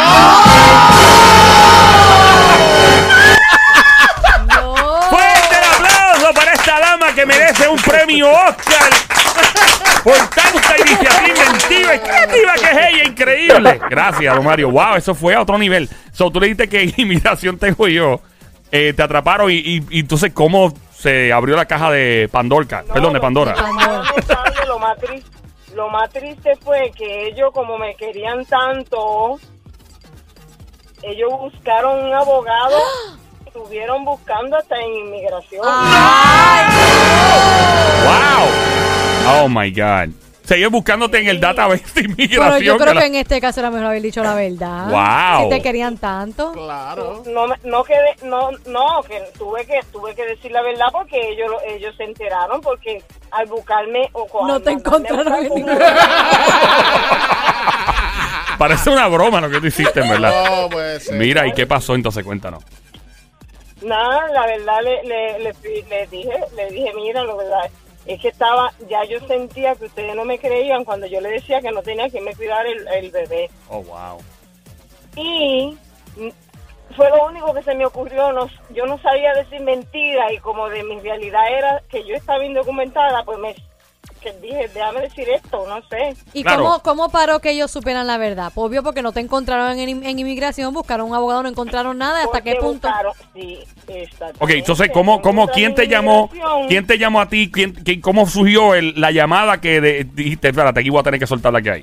No. 4.49 4.75
¡Fuerte 5.11 5.57
el 5.57 5.65
aplauso 5.87 6.35
para 6.35 6.53
esta 6.53 6.81
dama 6.81 7.08
que 7.19 7.27
merece 7.27 7.69
un 7.69 7.77
premio 7.79 8.31
Oscar! 8.31 8.91
Por 10.05 10.17
tanta 10.19 10.79
iniciativa 10.79 11.29
inventiva 11.29 11.95
y 11.97 11.99
creativa 11.99 12.55
que 12.55 12.65
es 12.67 12.95
ella, 12.95 13.05
increíble. 13.05 13.81
Gracias, 13.91 14.35
don 14.37 14.45
Mario. 14.45 14.71
Wow, 14.71 14.95
eso 14.95 15.17
fue 15.17 15.35
a 15.35 15.41
otro 15.43 15.59
nivel. 15.59 15.89
So, 16.13 16.31
tú 16.31 16.39
le 16.39 16.47
dijiste 16.47 16.69
que 16.69 16.95
inmigración 17.03 17.59
tengo 17.59 17.89
yo. 17.89 18.21
Eh, 18.71 18.93
te 18.93 19.03
atraparon 19.03 19.51
y, 19.51 19.55
y, 19.55 19.85
y 19.91 20.01
entonces, 20.01 20.33
¿cómo 20.33 20.73
se 20.93 21.33
abrió 21.33 21.57
la 21.57 21.65
caja 21.65 21.91
de 21.91 22.29
Pandorca? 22.31 22.85
No, 22.87 22.95
Perdón, 22.95 23.15
de 23.15 23.21
Pandora. 23.21 23.55
no, 23.57 23.73
no, 23.73 24.03
lo, 24.67 24.79
más 24.79 24.97
triste, 24.99 25.31
lo 25.75 25.89
más 25.89 26.11
triste 26.11 26.55
fue 26.63 26.93
que 26.97 27.27
ellos, 27.27 27.51
como 27.53 27.79
me 27.79 27.97
querían 27.97 28.45
tanto, 28.45 29.41
ellos 31.03 31.31
buscaron 31.31 32.05
un 32.05 32.15
abogado, 32.15 32.79
estuvieron 33.63 34.05
buscando 34.05 34.57
hasta 34.57 34.77
en 34.77 34.97
inmigración. 35.07 35.63
¡Wow! 38.05 38.49
Oh 39.43 39.49
my 39.49 39.71
God. 39.71 40.11
Seguí 40.45 40.65
buscándote 40.67 41.19
en 41.21 41.29
el 41.29 41.41
database 41.41 41.85
de 41.95 42.01
inmigración. 42.09 42.49
Pero 42.53 42.65
yo 42.65 42.77
creo 42.79 42.95
la- 42.95 43.01
que 43.03 43.07
en 43.09 43.15
este 43.17 43.39
caso 43.39 43.61
era 43.61 43.71
mejor 43.71 43.89
haber 43.89 44.01
dicho 44.01 44.23
la 44.23 44.35
verdad. 44.35 44.87
Wow. 44.89 45.43
Si 45.45 45.51
te 45.57 45.61
querían 45.63 45.99
tanto. 45.99 46.53
Claro. 46.53 47.23
No, 47.27 47.47
me- 47.49 47.57
no 47.65 47.85
quedé, 47.85 48.17
no, 48.23 48.51
no, 48.67 49.03
que 49.07 49.21
tuve 49.37 49.67
que 49.67 49.81
tuve 49.93 50.15
que 50.15 50.25
decir 50.25 50.51
la 50.53 50.63
verdad 50.63 50.87
porque 50.91 51.19
ellos 51.33 51.51
lo- 51.51 51.61
ellos 51.63 51.95
se 51.99 52.05
enteraron 52.05 52.63
porque 52.63 53.03
al 53.31 53.45
buscarme 53.47 54.09
o 54.13 54.25
cuando 54.27 54.55
No 54.55 54.61
te 54.61 54.71
encontraron 54.71 55.35
en 55.35 55.43
ningún- 55.55 55.67
Parece 58.59 58.91
una 58.91 59.07
broma 59.07 59.41
lo 59.43 59.51
que 59.51 59.61
tú 59.61 59.67
hiciste, 59.67 60.01
en 60.01 60.09
verdad. 60.09 60.45
No, 60.63 60.69
puede 60.71 60.99
ser. 60.99 61.15
Mira, 61.17 61.47
¿y 61.47 61.53
qué 61.53 61.67
pasó 61.67 61.95
entonces? 61.95 62.25
Cuéntanos. 62.25 62.65
Nada, 63.83 64.29
la 64.29 64.47
verdad 64.47 64.83
le, 64.83 65.03
le, 65.05 65.39
le, 65.39 65.55
fui- 65.55 65.83
le 65.89 66.07
dije, 66.09 66.33
le 66.57 66.67
dije, 66.71 66.93
mira, 66.95 67.23
la 67.25 67.35
verdad 67.35 67.71
es 68.07 68.21
que 68.21 68.29
estaba, 68.29 68.73
ya 68.89 69.05
yo 69.05 69.21
sentía 69.27 69.75
que 69.77 69.85
ustedes 69.87 70.15
no 70.17 70.25
me 70.25 70.39
creían 70.39 70.85
cuando 70.85 71.07
yo 71.07 71.21
le 71.21 71.31
decía 71.31 71.61
que 71.61 71.71
no 71.71 71.83
tenía 71.83 72.09
quien 72.09 72.25
me 72.25 72.35
cuidar 72.35 72.67
el, 72.67 72.87
el 72.89 73.11
bebé. 73.11 73.51
Oh, 73.69 73.83
wow. 73.83 74.19
Y 75.17 75.77
fue 76.97 77.09
lo 77.11 77.27
único 77.27 77.53
que 77.55 77.63
se 77.63 77.75
me 77.75 77.85
ocurrió, 77.87 78.33
no, 78.33 78.49
yo 78.71 78.87
no 78.87 78.99
sabía 78.99 79.35
decir 79.35 79.61
mentira 79.61 80.33
y 80.33 80.39
como 80.39 80.69
de 80.69 80.83
mi 80.85 80.99
realidad 81.01 81.43
era 81.51 81.83
que 81.91 82.05
yo 82.05 82.15
estaba 82.15 82.45
indocumentada, 82.45 83.23
pues 83.25 83.39
me 83.39 83.55
que 84.19 84.33
dije, 84.41 84.69
déjame 84.75 85.01
decir 85.03 85.29
esto, 85.29 85.67
no 85.67 85.81
sé. 85.89 86.15
¿Y 86.33 86.43
Claro. 86.43 86.63
cómo, 86.65 86.83
cómo 86.83 87.09
paró 87.11 87.41
que 87.41 87.51
ellos 87.51 87.71
supieran 87.71 88.07
la 88.07 88.19
verdad? 88.19 88.53
Pues 88.55 88.67
Obvio, 88.69 88.83
porque 88.83 89.03
no 89.03 89.13
te 89.13 89.21
encontraron 89.21 89.79
en, 89.79 90.05
en 90.05 90.19
inmigración, 90.19 90.73
buscaron 90.75 91.09
un 91.09 91.15
abogado, 91.15 91.43
no 91.43 91.49
encontraron 91.49 91.97
nada. 91.99 92.19
¿Hasta 92.19 92.31
Porque 92.33 92.53
qué 92.53 92.57
punto? 92.59 92.89
buscaron- 92.89 93.15
sí, 93.35 93.59
exactamente. 93.89 94.45
Ok, 94.45 94.51
entonces, 94.51 94.91
¿cómo, 94.93 95.23
cómo, 95.23 95.49
quién 95.49 95.75
te 95.75 95.87
llamó? 95.89 96.31
¿Quién 96.69 96.87
te 96.87 96.99
llamó 96.99 97.21
a 97.21 97.29
ti? 97.29 97.51
¿Quién, 97.51 97.73
quién- 97.73 98.01
¿Cómo 98.01 98.27
surgió 98.27 98.75
el- 98.75 99.01
la 99.01 99.11
llamada 99.11 99.61
que 99.61 99.81
de- 99.81 100.05
dijiste, 100.05 100.49
espérate, 100.49 100.81
aquí 100.81 100.91
voy 100.91 101.01
a 101.01 101.05
tener 101.05 101.21
que 101.21 101.27
soltar 101.27 101.53
la 101.53 101.63
que 101.63 101.71
hay? 101.71 101.83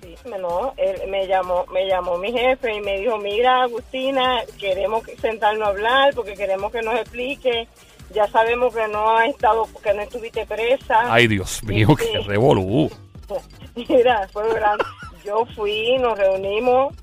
Sí, 0.00 0.16
no, 0.40 0.72
él 0.76 1.10
me 1.10 1.26
llamó, 1.26 1.64
me 1.72 1.86
llamó 1.86 2.16
mi 2.18 2.32
jefe 2.32 2.72
y 2.74 2.80
me 2.80 2.98
dijo, 3.00 3.18
mira, 3.18 3.62
Agustina, 3.64 4.40
queremos 4.58 5.04
que- 5.04 5.16
sentarnos 5.16 5.66
a 5.66 5.70
hablar 5.70 6.14
porque 6.14 6.34
queremos 6.34 6.70
que 6.72 6.80
nos 6.82 6.94
explique. 7.00 7.68
Ya 8.12 8.26
sabemos 8.28 8.74
que 8.74 8.86
no 8.88 9.16
ha 9.16 9.26
estado, 9.26 9.66
que 9.82 9.94
no 9.94 10.02
estuviste 10.02 10.44
presa. 10.46 11.12
Ay, 11.12 11.28
Dios 11.28 11.62
mío, 11.64 11.94
qué 11.96 12.04
Sí. 12.04 12.18
revolú. 12.26 12.90
Mira, 13.74 14.28
fue 14.32 14.52
grande. 14.52 14.84
Yo 15.24 15.44
fui, 15.54 15.96
nos 15.98 16.18
reunimos. 16.18 16.94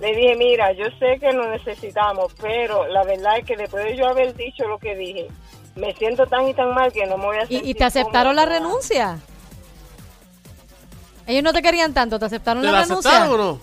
Le 0.00 0.16
dije, 0.16 0.34
mira, 0.34 0.72
yo 0.72 0.86
sé 0.98 1.18
que 1.20 1.32
nos 1.32 1.46
necesitamos, 1.48 2.32
pero 2.40 2.88
la 2.88 3.04
verdad 3.04 3.38
es 3.38 3.44
que 3.44 3.56
después 3.56 3.84
de 3.84 3.96
yo 3.96 4.08
haber 4.08 4.34
dicho 4.34 4.66
lo 4.66 4.78
que 4.78 4.96
dije, 4.96 5.28
me 5.76 5.92
siento 5.94 6.26
tan 6.26 6.48
y 6.48 6.54
tan 6.54 6.74
mal 6.74 6.92
que 6.92 7.06
no 7.06 7.16
me 7.18 7.26
voy 7.26 7.36
a 7.36 7.40
sentir 7.40 7.62
¿Y, 7.64 7.70
y 7.70 7.74
te 7.74 7.84
aceptaron 7.84 8.34
la 8.34 8.44
renuncia? 8.44 9.20
Ellos 11.26 11.44
no 11.44 11.52
te 11.52 11.62
querían 11.62 11.94
tanto, 11.94 12.18
¿te 12.18 12.24
aceptaron 12.24 12.62
¿Te 12.62 12.66
la 12.66 12.72
la 12.72 12.82
renuncia? 12.82 13.10
aceptaron 13.10 13.40
o 13.40 13.44
no? 13.44 13.60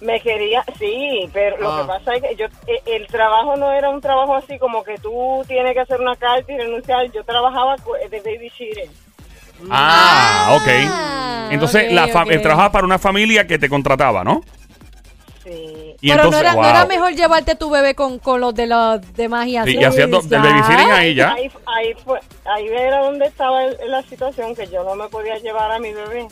Me 0.00 0.20
quería, 0.20 0.62
sí, 0.78 1.28
pero 1.32 1.56
lo 1.56 1.72
Ah. 1.72 1.80
que 1.80 1.86
pasa 1.88 2.14
es 2.16 2.22
que 2.22 2.36
yo, 2.36 2.46
eh, 2.66 2.82
el 2.86 3.06
trabajo 3.06 3.56
no 3.56 3.72
era 3.72 3.88
un 3.88 4.00
trabajo 4.02 4.34
así 4.36 4.58
como 4.58 4.84
que 4.84 4.98
tú 4.98 5.42
tienes 5.48 5.72
que 5.72 5.80
hacer 5.80 6.00
una 6.00 6.14
carta 6.16 6.52
y 6.52 6.58
renunciar. 6.58 7.10
Yo 7.12 7.24
trabajaba 7.24 7.76
de 8.10 8.20
babysitter. 8.20 8.88
Ah, 9.70 10.58
ok. 10.60 10.68
Ah, 10.90 11.48
Entonces, 11.50 11.86
ok, 11.86 11.92
la 11.92 12.08
fa- 12.08 12.24
ok. 12.24 12.30
eh, 12.32 12.38
trabajaba 12.38 12.72
para 12.72 12.84
una 12.86 12.98
familia 12.98 13.46
que 13.46 13.58
te 13.58 13.68
contrataba, 13.70 14.22
¿no? 14.22 14.42
Sí. 15.44 15.94
Y 16.00 16.10
Pero 16.10 16.24
entonces, 16.24 16.42
no, 16.42 16.48
era, 16.50 16.54
no 16.54 16.68
era 16.68 16.84
mejor 16.86 17.14
llevarte 17.14 17.54
tu 17.54 17.70
bebé 17.70 17.94
con, 17.94 18.18
con 18.18 18.40
los 18.40 18.54
de 18.54 18.66
los 18.66 19.00
demás 19.14 19.46
y 19.46 19.56
así. 19.56 19.70
Sí, 19.72 19.78
y 19.78 19.84
haciendo 19.84 20.20
del 20.20 20.42
babysitting 20.42 20.90
ahí 20.92 21.14
ya. 21.14 21.32
Ahí, 21.32 21.50
ahí, 21.66 21.94
fue, 22.04 22.20
ahí 22.44 22.66
era 22.68 22.98
donde 23.04 23.26
estaba 23.26 23.64
el- 23.64 23.78
la 23.86 24.02
situación 24.02 24.54
que 24.54 24.66
yo 24.66 24.84
no 24.84 24.94
me 24.94 25.08
podía 25.08 25.38
llevar 25.38 25.70
a 25.72 25.78
mi 25.78 25.92
bebé. 25.92 26.26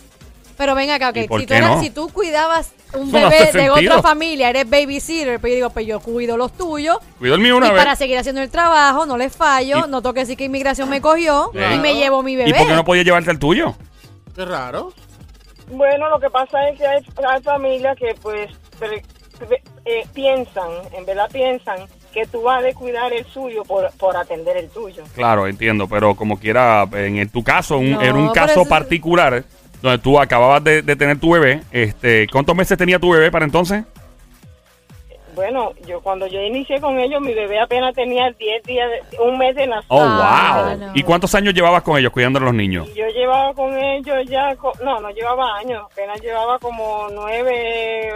Pero 0.57 0.75
ven 0.75 0.91
acá, 0.91 1.11
¿Y 1.15 1.23
ok, 1.23 1.29
por 1.29 1.41
si, 1.41 1.47
tú 1.47 1.55
eras- 1.55 1.71
no? 1.71 1.81
si 1.81 1.91
tú 1.91 2.09
cuidabas 2.13 2.73
un 2.95 3.09
Eso 3.09 3.29
bebé 3.29 3.39
de 3.47 3.53
sentido. 3.53 3.75
otra 3.75 4.03
familia, 4.03 4.51
eres 4.51 4.71
babysitter, 4.71 5.41
pues 5.41 5.51
yo 5.53 5.55
digo, 5.57 5.71
pues 5.71 5.87
yo 5.87 5.99
cuido 6.01 6.37
los 6.37 6.53
tuyos. 6.57 6.99
Cuidó 7.19 7.35
el 7.35 7.41
mío 7.41 7.57
una 7.57 7.67
y 7.67 7.71
vez. 7.71 7.79
para 7.79 7.97
seguir 7.97 8.19
haciendo 8.19 8.41
el 8.41 8.51
trabajo, 8.51 9.05
no 9.05 9.17
les 9.17 9.37
fallo, 9.37 9.85
Y- 9.87 9.91
no 9.91 10.01
toque 10.01 10.21
decir 10.21 10.37
que 10.37 10.45
inmigración 10.45 10.89
me 10.89 11.01
cogió 11.01 11.51
Claro. 11.51 11.75
y 11.75 11.79
me 11.81 11.95
llevo 11.95 12.23
mi 12.23 12.37
bebé. 12.37 12.51
¿Y 12.51 12.53
por 12.55 12.67
qué 12.69 12.75
no 12.75 12.85
podía 12.85 13.03
llevarte 13.03 13.31
el 13.33 13.39
tuyo? 13.41 13.75
Qué 14.37 14.45
raro. 14.45 14.93
Bueno, 15.73 16.09
lo 16.11 16.21
que 16.21 16.31
pasa 16.31 16.69
es 16.69 16.79
que 16.79 16.87
hay, 16.87 16.99
hay 17.29 17.43
familias 17.43 17.97
que 17.99 18.15
pues 18.23 18.51
pre- 18.79 19.03
pre- 19.39 19.63
eh, 19.87 20.07
piensan, 20.15 20.69
en 20.93 21.05
verdad 21.07 21.29
piensan 21.33 21.79
que 22.13 22.27
tú 22.27 22.43
vas 22.43 22.59
a 22.61 22.63
descuidar 22.63 23.13
el 23.13 23.25
suyo 23.27 23.65
por, 23.65 23.91
por 23.99 24.17
atender 24.17 24.57
el 24.57 24.69
tuyo. 24.69 25.03
Claro, 25.17 25.49
entiendo, 25.49 25.89
pero 25.89 26.15
como 26.15 26.39
quiera, 26.39 26.87
en, 26.93 27.29
tu 27.29 27.43
caso, 27.43 27.79
un- 27.79 27.93
No, 27.93 28.03
en 28.03 28.15
un 28.17 28.31
pero 28.33 28.47
caso 28.47 28.65
particular, 28.67 29.43
donde 29.85 29.99
tú 29.99 30.19
acababas 30.19 30.65
de, 30.65 30.81
de 30.81 30.97
tener 30.97 31.21
tu 31.21 31.33
bebé, 31.33 31.61
este, 31.71 32.27
¿cuántos 32.33 32.57
meses 32.57 32.79
tenía 32.79 32.99
tu 32.99 33.11
bebé 33.11 33.31
para 33.31 33.45
entonces? 33.45 33.85
Bueno, 35.35 35.73
yo 35.87 36.01
cuando 36.01 36.27
yo 36.27 36.41
inicié 36.41 36.81
con 36.81 36.99
ellos, 36.99 37.21
mi 37.21 37.35
bebé 37.35 37.61
apenas 37.61 37.93
tenía 37.95 38.31
10 38.39 38.63
días, 38.63 38.89
de- 38.89 39.19
un 39.19 39.37
mes 39.37 39.55
de 39.55 39.67
nacido. 39.67 39.95
Oh, 39.95 40.01
Ah, 40.03 40.69
wow. 40.79 40.79
no. 40.87 40.93
¿Y 40.95 41.03
cuántos 41.03 41.35
años 41.35 41.53
llevabas 41.53 41.83
con 41.83 41.99
ellos 41.99 42.13
cuidando 42.13 42.39
a 42.39 42.43
los 42.43 42.55
niños? 42.55 42.89
Yo 42.95 43.07
llevaba 43.09 43.53
con 43.53 43.77
ellos 43.77 44.17
ya, 44.27 44.57
no, 44.83 45.01
no 45.01 45.11
llevaba 45.11 45.59
años, 45.59 45.83
apenas 45.93 46.19
llevaba 46.23 46.59
como 46.61 47.09
9 47.13 48.13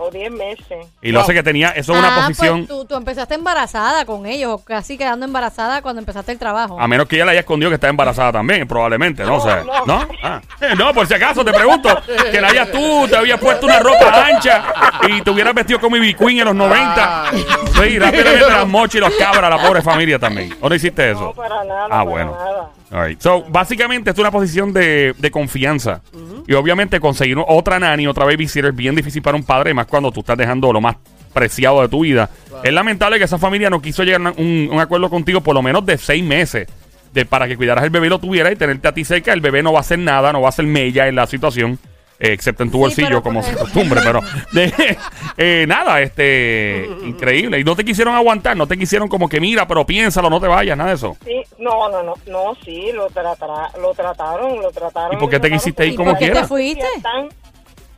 o 0.00 0.10
10 0.10 0.30
meses. 0.32 0.86
Y 1.02 1.12
lo 1.12 1.20
hace 1.20 1.34
que 1.34 1.42
tenía, 1.42 1.70
eso 1.70 1.92
es 1.92 1.98
una 1.98 2.16
Ah, 2.16 2.20
posición, 2.26 2.66
Pues 2.66 2.68
tú, 2.68 2.84
tú 2.86 2.94
empezaste 2.96 3.34
embarazada 3.34 4.04
con 4.04 4.26
ellos, 4.26 4.50
o 4.52 4.64
casi 4.64 4.96
quedando 4.98 5.24
embarazada 5.26 5.82
cuando 5.82 6.00
empezaste 6.00 6.32
el 6.32 6.38
trabajo. 6.38 6.80
a 6.80 6.88
menos 6.88 7.06
que 7.06 7.16
ella 7.16 7.26
le 7.26 7.30
haya 7.32 7.40
escondido 7.40 7.70
que 7.70 7.74
está 7.74 7.88
embarazada 7.88 8.32
también, 8.32 8.66
probablemente, 8.66 9.22
no, 9.24 9.36
No, 9.36 9.40
sé. 9.40 9.64
no. 9.64 9.86
¿No? 9.86 10.08
Ah. 10.22 10.40
Eh, 10.60 10.74
No, 10.78 10.92
por 10.94 11.06
si 11.06 11.14
acaso 11.14 11.44
te 11.44 11.52
pregunto, 11.52 11.88
que 12.30 12.40
la 12.40 12.48
hayas 12.48 12.70
tú, 12.72 13.06
te 13.08 13.16
habías 13.16 13.38
puesto 13.38 13.66
una 13.66 13.78
ropa 13.80 14.26
ancha 14.26 14.64
y 15.08 15.20
te 15.22 15.30
hubieras 15.30 15.54
vestido 15.54 15.78
como 15.80 15.96
Ivy 15.96 16.14
Queen 16.14 16.38
en 16.38 16.44
los 16.46 16.54
90. 16.54 17.30
Ay, 17.30 17.44
Sí, 17.80 17.98
rápidamente 17.98 18.46
las 18.50 18.66
mochas 18.68 18.94
y 18.96 18.98
los 19.00 19.14
cabras, 19.14 19.50
la 19.50 19.58
pobre 19.66 19.82
familia 19.82 20.18
también. 20.18 20.54
¿O 20.60 20.68
no 20.68 20.74
hiciste 20.74 21.10
eso? 21.12 21.20
No, 21.20 21.32
para 21.32 21.64
nada, 21.64 21.84
Ah, 21.86 21.88
para 21.88 22.02
bueno. 22.04 22.32
nada. 22.38 22.70
All 22.92 23.06
right. 23.06 23.20
So, 23.20 23.44
básicamente, 23.48 24.10
es 24.10 24.18
una 24.18 24.30
posición 24.30 24.72
de, 24.72 25.14
de 25.16 25.30
confianza. 25.30 26.02
Y 26.46 26.54
obviamente, 26.54 26.98
conseguir 26.98 27.36
otra 27.46 27.78
nanny, 27.78 28.06
otra 28.06 28.24
babysitter, 28.24 28.70
es 28.70 28.76
bien 28.76 28.94
difícil 28.94 29.22
para 29.22 29.36
un 29.36 29.44
padre, 29.44 29.72
más 29.74 29.86
cuando 29.86 30.10
tú 30.10 30.20
estás 30.20 30.36
dejando 30.36 30.72
lo 30.72 30.80
más 30.80 30.96
preciado 31.32 31.82
de 31.82 31.88
tu 31.88 32.00
vida. 32.00 32.28
Es 32.64 32.72
lamentable 32.72 33.18
que 33.18 33.24
esa 33.24 33.38
familia 33.38 33.70
no 33.70 33.80
quiso 33.80 34.02
llegar 34.02 34.26
a 34.26 34.32
un, 34.36 34.68
un 34.72 34.80
acuerdo 34.80 35.08
contigo 35.08 35.40
por 35.40 35.54
lo 35.54 35.62
menos 35.62 35.86
de 35.86 35.96
seis 35.98 36.24
meses. 36.24 36.66
De, 37.12 37.24
para 37.26 37.48
que 37.48 37.56
cuidaras 37.56 37.82
el 37.82 37.90
bebé 37.90 38.06
y 38.06 38.10
lo 38.10 38.20
tuvieras 38.20 38.52
y 38.52 38.56
tenerte 38.56 38.86
a 38.86 38.94
ti 38.94 39.04
cerca. 39.04 39.32
El 39.32 39.40
bebé 39.40 39.62
no 39.62 39.72
va 39.72 39.78
a 39.78 39.82
hacer 39.82 39.98
nada, 39.98 40.32
no 40.32 40.40
va 40.40 40.48
a 40.48 40.50
hacer 40.50 40.66
mella 40.66 41.08
en 41.08 41.16
la 41.16 41.26
situación. 41.26 41.78
Eh, 42.20 42.32
excepto 42.32 42.62
en 42.62 42.70
tu 42.70 42.76
Sí, 42.76 42.80
bolsillo, 42.82 43.08
pero- 43.08 43.22
como 43.22 43.42
se 43.42 43.54
costumbre, 43.54 44.00
pero 44.04 44.20
de, 44.52 44.72
eh, 45.38 45.64
nada, 45.66 46.00
este 46.02 46.88
increíble. 47.04 47.58
Y 47.58 47.64
no 47.64 47.74
te 47.74 47.84
quisieron 47.84 48.14
aguantar, 48.14 48.56
no 48.56 48.66
te 48.66 48.76
quisieron 48.78 49.08
como 49.08 49.28
que 49.28 49.40
mira, 49.40 49.66
pero 49.66 49.84
piénsalo, 49.86 50.28
no 50.30 50.40
te 50.40 50.46
vayas, 50.46 50.76
nada 50.76 50.90
de 50.90 50.96
eso. 50.96 51.16
Sí, 51.24 51.42
no, 51.58 51.88
no, 51.88 52.02
no, 52.02 52.14
no, 52.26 52.54
sí, 52.64 52.92
lo, 52.92 53.08
tratará, 53.08 53.70
lo 53.80 53.92
trataron, 53.94 54.60
lo 54.60 54.70
trataron. 54.70 55.16
¿Y 55.16 55.20
por 55.20 55.30
qué 55.30 55.40
te 55.40 55.50
quisiste 55.50 55.86
ir 55.86 55.94
¿Y 55.94 55.96
como 55.96 56.10
por 56.10 56.18
qué 56.18 56.26
quiera? 56.26 56.42
te 56.42 56.46
fuiste? 56.48 56.84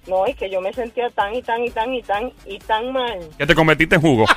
No, 0.06 0.26
es 0.26 0.37
que 0.37 0.50
yo 0.50 0.61
me 0.61 0.73
sentía 0.73 1.09
tan 1.11 1.35
y 1.35 1.42
tan 1.42 1.62
y 1.64 1.71
tan 1.71 1.94
y 1.94 2.02
tan 2.02 2.32
y 2.47 2.59
tan 2.59 2.92
mal. 2.92 3.18
Que 3.38 3.47
te 3.47 3.54
convertiste 3.54 3.94
en 3.97 4.00
jugo. 4.00 4.26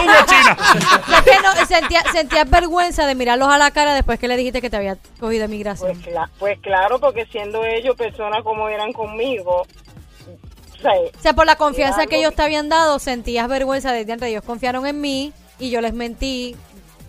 jugo 0.00 0.12
china. 0.26 0.56
Es 1.16 1.22
que 1.22 1.40
no, 1.42 1.52
sentía- 1.66 2.04
sentías 2.12 2.48
vergüenza 2.50 3.06
de 3.06 3.14
mirarlos 3.14 3.48
a 3.48 3.58
la 3.58 3.70
cara 3.70 3.94
después 3.94 4.18
que 4.18 4.28
le 4.28 4.36
dijiste 4.36 4.60
que 4.60 4.70
te 4.70 4.76
había 4.76 4.96
cogido 5.18 5.46
Pues, 5.46 5.50
emigración. 5.50 6.02
cla- 6.02 6.28
pues 6.38 6.58
claro, 6.60 6.98
porque 7.00 7.26
siendo 7.26 7.64
ellos 7.64 7.96
personas 7.96 8.42
como 8.44 8.68
eran 8.68 8.92
conmigo, 8.92 9.62
o 9.62 10.80
sea, 10.80 10.92
O 10.92 11.20
sea, 11.20 11.32
por 11.32 11.46
la 11.46 11.56
confianza 11.56 12.06
que 12.06 12.18
ellos 12.18 12.34
te 12.34 12.42
habían 12.42 12.68
dado, 12.68 12.98
sentías 12.98 13.48
vergüenza 13.48 13.92
de 13.92 14.00
entre 14.02 14.28
ellos 14.28 14.44
confiaron 14.44 14.86
en 14.86 15.00
mí 15.00 15.32
y 15.58 15.70
yo 15.70 15.80
les 15.80 15.92
mentí 15.92 16.54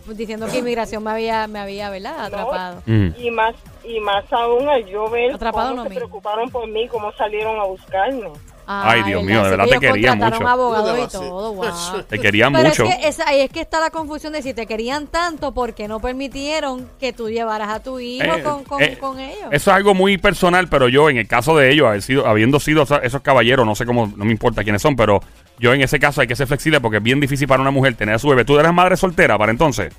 pues, 0.05 0.17
diciendo 0.17 0.47
que 0.47 0.57
inmigración 0.57 1.03
me 1.03 1.11
había, 1.11 1.45
me 1.47 1.59
había, 1.59 1.89
¿verdad? 1.91 2.25
Atrapado. 2.25 2.81
Mm. 2.87 3.09
y 3.17 3.29
más 3.31 3.53
y 3.83 3.99
más 3.99 4.25
aún 4.31 4.67
al 4.69 4.85
yo 4.85 5.09
ver 5.09 5.33
Atrapado 5.35 5.69
cómo 5.71 5.83
no 5.83 5.89
se 5.89 5.95
preocuparon 5.95 6.49
por 6.49 6.67
mí, 6.67 6.87
cómo 6.87 7.11
salieron 7.13 7.59
a 7.59 7.63
buscarme. 7.63 8.29
Ay, 8.71 9.01
Dios 9.01 9.23
mío, 9.23 9.43
de 9.43 9.49
verdad 9.49 9.65
te 9.67 9.79
querían 9.79 10.19
mucho. 10.19 10.47
abogados 10.47 10.89
y 10.95 11.01
¿Cómo 11.01 11.07
te 11.07 11.17
va 11.17 11.23
a 11.25 11.29
todo, 11.29 11.53
wow. 11.55 12.03
Te 12.07 12.19
querían 12.19 12.53
Pero 12.53 12.69
mucho. 12.69 12.83
es 12.83 12.95
que 12.97 13.07
esa- 13.07 13.27
ahí 13.27 13.39
es 13.39 13.49
que 13.49 13.61
está 13.61 13.79
la 13.79 13.89
confusión 13.89 14.31
de 14.33 14.43
si 14.43 14.53
te 14.53 14.67
querían 14.67 15.07
tanto 15.07 15.55
porque 15.55 15.87
no 15.87 15.99
permitieron 15.99 16.87
que 16.99 17.11
tú 17.11 17.31
llevaras 17.31 17.69
a 17.69 17.81
tu 17.81 17.99
hijo 17.99 18.23
Eh, 18.31 18.43
con, 18.43 18.63
con, 18.65 18.79
eh, 18.83 18.95
con 18.99 19.19
ellos. 19.19 19.47
Eso 19.49 19.71
es 19.71 19.75
algo 19.75 19.95
muy 19.95 20.19
personal, 20.19 20.67
pero 20.67 20.87
yo, 20.87 21.09
en 21.09 21.17
el 21.17 21.27
caso 21.27 21.57
de 21.57 21.71
ellos, 21.71 21.87
haber 21.87 22.03
sido, 22.03 22.27
habiendo 22.27 22.59
sido 22.59 22.83
esa- 22.83 22.97
esos 22.99 23.21
caballeros, 23.21 23.65
no 23.65 23.73
sé 23.73 23.87
cómo, 23.87 24.05
no 24.15 24.23
me 24.23 24.31
importa 24.31 24.63
quiénes 24.63 24.83
son, 24.83 24.95
pero 24.95 25.19
yo 25.57 25.73
en 25.73 25.81
ese 25.81 25.97
caso 25.99 26.21
hay 26.21 26.27
que 26.27 26.35
ser 26.35 26.45
flexible 26.45 26.79
porque 26.79 26.97
es 26.97 27.03
bien 27.03 27.19
difícil 27.19 27.47
para 27.47 27.63
una 27.63 27.71
mujer 27.71 27.95
tener 27.95 28.13
a 28.13 28.19
su 28.19 28.29
bebé. 28.29 28.45
¿Tú 28.45 28.59
eras 28.59 28.71
madre 28.71 28.97
soltera 28.97 29.35
para 29.35 29.51
entonces? 29.51 29.91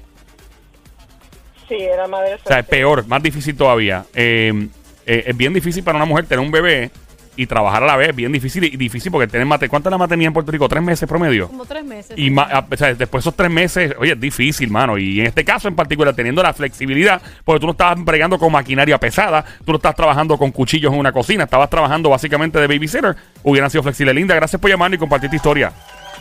Sí, 1.71 1.77
era 1.81 2.07
madre 2.07 2.35
O 2.35 2.49
sea, 2.49 2.59
es 2.59 2.67
peor, 2.67 3.07
más 3.07 3.23
difícil 3.23 3.57
todavía. 3.57 4.05
Eh, 4.15 4.69
eh, 5.07 5.25
es 5.29 5.37
bien 5.37 5.55
difícil 5.55 5.83
para 5.85 5.97
una 5.97 6.05
mujer 6.05 6.27
tener 6.27 6.45
un 6.45 6.51
bebé 6.51 6.91
y 7.37 7.47
trabajar 7.47 7.83
a 7.83 7.87
la 7.87 7.97
vez. 7.97 8.15
Bien 8.15 8.31
difícil 8.33 8.65
y 8.65 8.77
difícil 8.77 9.11
porque 9.11 9.27
tener 9.29 9.47
mate. 9.47 9.69
¿Cuánto 9.69 9.89
es 9.89 9.91
la 9.93 9.97
maternidad 9.99 10.27
en 10.29 10.33
Puerto 10.35 10.51
Rico? 10.53 10.69
¿Tres 10.69 10.83
meses 10.83 11.09
promedio? 11.09 11.47
Como 11.47 11.65
tres 11.65 11.85
meses. 11.85 12.19
Y 12.19 12.29
ma- 12.31 12.43
a- 12.43 12.67
o 12.71 12.77
sea, 12.77 12.89
después 12.93 13.23
de 13.25 13.29
esos 13.31 13.37
tres 13.37 13.51
meses, 13.51 13.95
oye, 13.99 14.13
es 14.13 14.21
difícil, 14.21 14.69
mano. 14.69 14.99
Y 14.99 15.21
en 15.21 15.27
este 15.27 15.45
caso 15.45 15.69
en 15.69 15.77
particular, 15.77 16.13
teniendo 16.15 16.43
la 16.43 16.53
flexibilidad, 16.53 17.23
porque 17.45 17.61
tú 17.61 17.67
no 17.67 17.73
estabas 17.73 18.05
bregando 18.05 18.37
con 18.39 18.51
maquinaria 18.53 18.99
pesada, 18.99 19.45
tú 19.65 19.71
no 19.73 19.77
estabas 19.77 19.97
trabajando 19.97 20.37
con 20.37 20.51
cuchillos 20.51 20.93
en 20.93 20.99
una 20.99 21.13
cocina, 21.13 21.45
estabas 21.45 21.71
trabajando 21.71 22.11
básicamente 22.11 22.59
de 22.59 22.67
babysitter, 22.67 23.15
hubieran 23.45 23.71
sido 23.71 23.85
flexibles. 23.85 24.15
Linda, 24.17 24.35
gracias 24.35 24.61
por 24.61 24.69
llamarnos 24.69 24.97
y 24.97 24.99
compartir 24.99 25.31
tu 25.31 25.37
historia. 25.37 25.73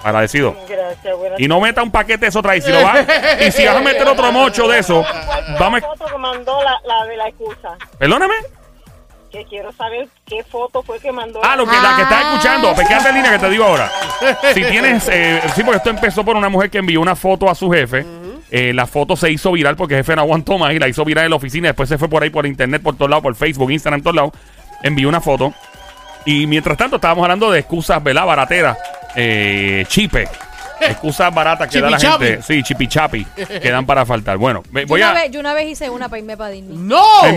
Agradecido. 0.03 0.55
Gracias, 0.67 1.17
buenas 1.17 1.39
Y 1.39 1.47
no 1.47 1.59
meta 1.59 1.83
un 1.83 1.91
paquete 1.91 2.19
de 2.25 2.27
eso 2.27 2.39
otra 2.39 2.51
vez. 2.53 2.63
Si 2.63 2.71
lo 2.71 2.81
vas, 2.81 3.05
y 3.45 3.51
si 3.51 3.65
vas 3.65 3.75
a 3.75 3.81
meter 3.81 4.07
otro 4.07 4.31
mocho 4.31 4.67
de 4.67 4.79
eso, 4.79 5.03
¿Cuál 5.25 5.43
fue 5.45 5.55
vamos. 5.59 5.81
la 5.81 5.87
foto 5.89 6.05
que 6.05 6.17
mandó 6.17 6.63
la, 6.63 6.79
la 6.85 7.05
de 7.05 7.17
la 7.17 7.27
excusa? 7.27 7.77
Perdóname. 7.97 8.33
Que 9.31 9.45
quiero 9.45 9.71
saber 9.73 10.07
qué 10.25 10.43
foto 10.43 10.81
fue 10.81 10.99
que 10.99 11.11
mandó. 11.11 11.39
Ah, 11.43 11.55
lo 11.55 11.65
que, 11.67 11.75
la 11.75 11.95
que 11.97 12.01
estás 12.01 12.23
Ah. 12.23 12.31
escuchando. 12.33 12.73
Pues 12.73 12.87
quédate 12.87 13.09
en 13.09 13.15
línea 13.15 13.31
que 13.33 13.39
te 13.39 13.49
digo 13.49 13.63
ahora. 13.65 13.91
Si 14.53 14.63
tienes, 14.63 15.07
eh, 15.11 15.39
sí, 15.55 15.63
porque 15.63 15.77
esto 15.77 15.89
empezó 15.91 16.23
por 16.25 16.35
una 16.35 16.49
mujer 16.49 16.69
que 16.71 16.79
envió 16.79 16.99
una 17.01 17.15
foto 17.15 17.49
a 17.49 17.53
su 17.55 17.69
jefe. 17.69 18.05
Eh, 18.51 18.73
la 18.73 18.87
foto 18.87 19.15
se 19.15 19.29
hizo 19.29 19.51
viral 19.51 19.75
porque 19.75 19.93
el 19.93 19.99
jefe 19.99 20.15
no 20.15 20.23
aguantó 20.23 20.57
más 20.57 20.73
y 20.73 20.79
la 20.79 20.87
hizo 20.87 21.05
viral 21.05 21.25
en 21.25 21.29
la 21.29 21.35
oficina. 21.35 21.67
Después 21.67 21.87
se 21.87 21.99
fue 21.99 22.09
por 22.09 22.23
ahí 22.23 22.31
por 22.31 22.47
internet, 22.47 22.81
por 22.81 22.95
todos 22.95 23.09
lados, 23.11 23.21
por 23.21 23.35
Facebook, 23.35 23.69
Instagram, 23.69 24.01
todos 24.01 24.15
lados. 24.15 24.31
Envió 24.81 25.07
una 25.07 25.21
foto. 25.21 25.53
Y 26.25 26.45
mientras 26.47 26.77
tanto 26.77 26.97
estábamos 26.97 27.23
hablando 27.23 27.49
de 27.51 27.59
excusas, 27.59 28.01
¿verdad? 28.03 28.25
Barateras. 28.25 28.77
Eh, 29.15 29.85
chipe. 29.87 30.27
Excusas 30.81 31.33
baratas 31.33 31.69
que 31.69 31.81
da 31.81 31.89
la 31.89 31.97
Chipichapi. 31.97 32.25
gente. 32.25 32.41
Sí, 32.41 32.63
chipichapi. 32.63 33.25
que 33.25 33.69
dan 33.69 33.85
para 33.85 34.05
faltar. 34.05 34.37
Bueno, 34.37 34.63
me- 34.71 34.81
Yo 34.81 34.87
voy 34.87 35.01
una 35.01 35.11
a. 35.11 35.13
vez, 35.13 35.31
yo 35.31 35.39
una 35.41 35.53
vez 35.53 35.67
hice 35.67 35.89
una 35.89 36.07
para 36.07 36.19
irme 36.19 36.37
para 36.37 36.51
Disney. 36.51 36.77
¡No! 36.77 37.03
Sí, 37.23 37.35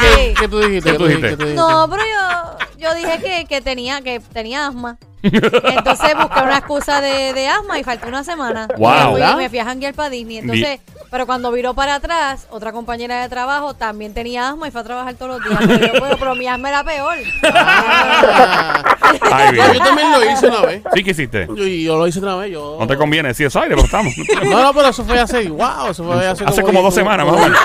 sí. 0.00 0.34
¿Qué 0.38 0.48
tú 0.48 0.58
dijiste? 0.60 0.90
¿Qué 0.92 0.98
tú 0.98 1.06
dijiste? 1.06 1.28
¿Qué 1.30 1.36
tú 1.36 1.42
dijiste? 1.44 1.54
No, 1.62 1.88
pero 1.88 2.02
yo, 2.02 2.58
yo 2.88 2.94
dije 2.94 3.18
que, 3.22 3.44
que 3.44 3.60
tenía 3.60 4.00
que 4.02 4.18
tenía 4.32 4.66
asma. 4.66 4.98
Entonces 5.22 6.14
busqué 6.16 6.40
una 6.42 6.58
excusa 6.58 7.00
de, 7.00 7.32
de 7.32 7.46
asma 7.48 7.78
y 7.78 7.84
faltó 7.84 8.08
una 8.08 8.24
semana. 8.24 8.66
Wow. 8.76 9.16
Y 9.16 9.20
me 9.22 9.34
fui, 9.34 9.48
fui 9.50 9.58
a 9.60 9.64
janguear 9.64 9.94
para 9.94 10.10
Disney. 10.10 10.38
Entonces, 10.38 10.80
pero 11.12 11.26
cuando 11.26 11.52
viró 11.52 11.74
para 11.74 11.96
atrás, 11.96 12.46
otra 12.48 12.72
compañera 12.72 13.20
de 13.20 13.28
trabajo 13.28 13.74
también 13.74 14.14
tenía 14.14 14.48
asma 14.48 14.68
y 14.68 14.70
fue 14.70 14.80
a 14.80 14.84
trabajar 14.84 15.14
todos 15.14 15.32
los 15.32 15.44
días. 15.46 15.60
Pero, 15.60 15.92
yo, 15.92 15.92
pero, 15.92 16.16
pero 16.16 16.34
mi 16.34 16.46
asma 16.46 16.70
era 16.70 16.82
peor. 16.82 17.18
Ah. 17.44 18.82
Ay, 19.30 19.58
No, 19.58 19.74
yo 19.74 19.80
también 19.80 20.10
lo 20.10 20.24
hice 20.24 20.46
una 20.46 20.60
vez. 20.62 20.82
Sí, 20.94 21.04
¿qué 21.04 21.10
hiciste? 21.10 21.46
Yo, 21.54 21.66
y 21.66 21.84
yo 21.84 21.98
lo 21.98 22.06
hice 22.06 22.18
una 22.18 22.36
vez. 22.36 22.50
Yo... 22.50 22.78
No 22.80 22.86
te 22.86 22.96
conviene. 22.96 23.34
Sí, 23.34 23.44
es 23.44 23.54
aire, 23.56 23.74
pero 23.74 23.84
estamos. 23.84 24.14
No, 24.42 24.62
no, 24.62 24.72
pero 24.72 24.88
eso 24.88 25.04
fue 25.04 25.20
hace. 25.20 25.50
¡Wow! 25.50 25.90
Eso 25.90 26.02
fue 26.02 26.26
hace, 26.26 26.46
Hace 26.46 26.62
como 26.62 26.80
dos 26.80 26.94
semanas, 26.94 27.26
más 27.26 27.36
o 27.36 27.38
menos. 27.38 27.58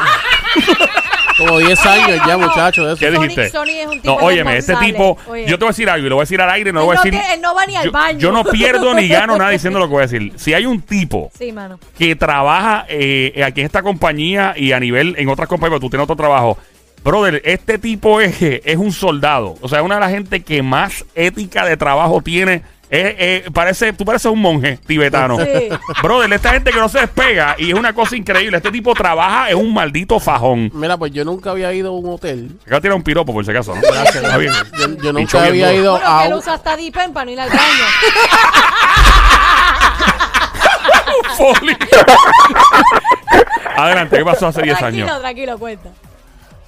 Como 1.37 1.59
10 1.59 1.85
años 1.85 2.21
ya, 2.27 2.37
muchachos. 2.37 2.85
de 2.87 2.93
eso. 2.93 2.99
¿Qué 2.99 3.11
dijiste? 3.11 3.49
Sony 3.49 3.63
es 3.69 3.87
un 3.87 4.01
tipo 4.01 4.19
No, 4.19 4.25
óyeme, 4.25 4.57
este 4.57 4.75
tipo, 4.77 5.17
Oye. 5.27 5.45
yo 5.45 5.57
te 5.57 5.65
voy 5.65 5.67
a 5.67 5.71
decir 5.71 5.89
algo 5.89 6.05
y 6.07 6.09
lo 6.09 6.15
voy 6.15 6.23
a 6.23 6.25
decir 6.25 6.41
al 6.41 6.49
aire, 6.49 6.73
no 6.73 6.79
lo 6.79 6.85
voy 6.87 6.97
a 6.97 7.01
decir. 7.01 7.19
él 7.33 7.41
no 7.41 7.53
va 7.53 7.65
ni 7.65 7.75
al 7.75 7.85
yo, 7.85 7.91
baño. 7.91 8.19
yo 8.19 8.31
no 8.31 8.43
pierdo 8.43 8.93
ni 8.93 9.07
gano 9.07 9.37
nada 9.37 9.51
diciendo 9.51 9.79
lo 9.79 9.85
que 9.87 9.91
voy 9.93 10.03
a 10.03 10.07
decir. 10.07 10.33
Si 10.37 10.53
hay 10.53 10.65
un 10.65 10.81
tipo 10.81 11.29
Sí, 11.37 11.51
mano. 11.51 11.79
que 11.97 12.15
trabaja 12.15 12.85
eh, 12.89 13.43
aquí 13.45 13.59
en 13.61 13.65
esta 13.65 13.81
compañía 13.83 14.53
y 14.57 14.71
a 14.71 14.79
nivel 14.79 15.15
en 15.17 15.29
otras 15.29 15.47
compañías, 15.47 15.73
pero 15.79 15.81
tú 15.81 15.89
tienes 15.89 16.03
otro 16.05 16.15
trabajo. 16.15 16.57
Brother, 17.03 17.41
este 17.45 17.77
tipo 17.77 18.19
es, 18.19 18.35
es 18.41 18.75
un 18.77 18.91
soldado. 18.91 19.55
O 19.61 19.67
sea, 19.69 19.81
una 19.83 19.95
de 19.95 20.01
las 20.01 20.11
gente 20.11 20.41
que 20.41 20.61
más 20.63 21.05
ética 21.15 21.63
de 21.65 21.77
trabajo 21.77 22.21
tiene. 22.21 22.63
Eh, 22.89 23.43
parece, 23.53 23.91
tú 23.93 24.05
pareces 24.05 24.31
un 24.31 24.39
monje 24.39 24.79
tibetano. 24.85 25.37
Sí. 25.37 25.69
Brother, 26.01 26.31
esta 26.31 26.51
gente 26.51 26.71
que 26.71 26.79
no 26.79 26.87
se 26.87 26.99
despega 27.01 27.55
y 27.57 27.69
es 27.69 27.75
una 27.75 27.93
cosa 27.93 28.15
increíble. 28.15 28.57
Este 28.57 28.71
tipo 28.71 28.93
trabaja 28.93 29.49
en 29.49 29.57
un 29.57 29.73
maldito 29.73 30.19
fajón. 30.19 30.71
Mira, 30.73 30.97
pues 30.97 31.11
yo 31.11 31.25
nunca 31.25 31.51
había 31.51 31.73
ido 31.73 31.89
a 31.89 31.91
un 31.91 32.07
hotel. 32.09 32.51
Acá 32.61 32.71
va 32.73 32.77
a 32.77 32.81
tirar 32.81 32.95
un 32.95 33.03
piropo 33.03 33.33
por 33.33 33.43
si 33.43 33.51
acaso, 33.51 33.75
¿no? 33.75 33.81
Gracias. 33.81 34.23
Está 34.23 34.37
bien. 34.37 34.53
Yo, 35.03 35.11
nunca 35.13 35.43
había 35.43 35.73
ido 35.73 35.91
Bueno, 35.93 36.07
a 36.07 36.21
que 36.21 36.27
él 36.27 36.33
usa 36.33 36.53
hasta 36.53 36.77
Dipen 36.77 37.11
para 37.13 37.25
no 37.25 37.31
ir 37.31 37.39
al 37.39 37.49
baño. 37.49 37.61
Adelante, 43.75 44.17
¿qué 44.17 44.25
pasó 44.25 44.47
hace 44.47 44.61
10 44.61 44.77
tranquilo, 44.77 45.05
años? 45.05 45.19
tranquilo, 45.19 45.57
cuenta. 45.59 45.89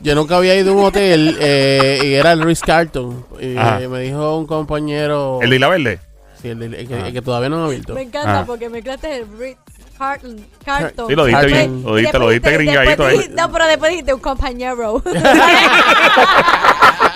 Yo 0.02 0.16
nunca 0.16 0.38
había 0.38 0.56
ido 0.56 0.72
a 0.72 0.76
un 0.76 0.86
hotel 0.86 1.38
eh, 1.42 2.00
y 2.04 2.14
era 2.14 2.32
el 2.32 2.42
Ritz 2.42 2.62
Carlton. 2.62 3.26
Y 3.42 3.58
Ajá. 3.58 3.80
me 3.90 4.00
dijo 4.02 4.38
un 4.38 4.46
compañero... 4.46 5.40
¿El 5.42 5.50
de 5.50 5.56
Isla 5.58 5.68
Verde? 5.68 6.00
Sí, 6.41 6.48
el, 6.50 6.60
de- 6.60 6.65
el 6.81 6.88
que, 6.88 7.00
el 7.08 7.13
que 7.13 7.22
todavía 7.22 7.50
no 7.50 7.62
ha 7.62 7.65
abierto. 7.65 7.93
Me 7.93 8.01
encanta 8.03 8.39
Ah. 8.39 8.43
porque 8.46 8.69
mezclaste 8.69 9.17
el 9.17 9.27
Ritz 9.38 9.58
Carton. 9.98 10.38
Carton. 10.63 11.08
Sí, 11.10 11.15
lo 11.15 11.25
dijiste 11.25 11.48
Carton. 11.51 11.72
bien. 11.72 11.84
Lo 11.84 11.96
dijiste, 11.98 12.19
lo 12.19 12.29
dijiste 12.29 12.50
Después- 12.50 12.65
gringadito 12.67 13.05
ahí. 13.05 13.29
No, 13.36 13.51
pero 13.51 13.67
después 13.67 13.91
dijiste 13.91 14.13
un 14.13 14.19
compañero. 14.22 15.03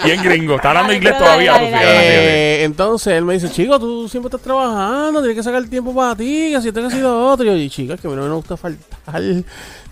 Bien 0.04 0.22
gringo. 0.22 0.56
Está 0.56 0.70
hablando 0.70 0.94
inglés 0.94 1.18
todavía. 1.18 1.58
Eh, 1.62 2.64
entonces 2.64 3.14
él 3.14 3.24
me 3.24 3.34
dice, 3.36 3.50
chico, 3.50 3.80
tú 3.80 4.10
siempre 4.10 4.28
estás 4.28 4.42
trabajando, 4.42 5.20
tienes 5.22 5.38
que 5.38 5.44
sacar 5.44 5.64
tiempo 5.66 5.96
para 5.96 6.16
ti, 6.16 6.52
que 6.54 6.62
si 6.62 6.72
te 6.74 6.82
ha 6.86 6.90
sido 6.90 7.28
otro. 7.30 7.46
Y 7.46 7.48
yo, 7.50 7.56
y 7.56 7.70
chica, 7.70 7.94
es 7.94 8.02
que 8.02 8.08
a 8.08 8.10
mí 8.10 8.16
no 8.18 8.24
me 8.24 8.34
gusta 8.36 8.58
faltar. 8.58 9.22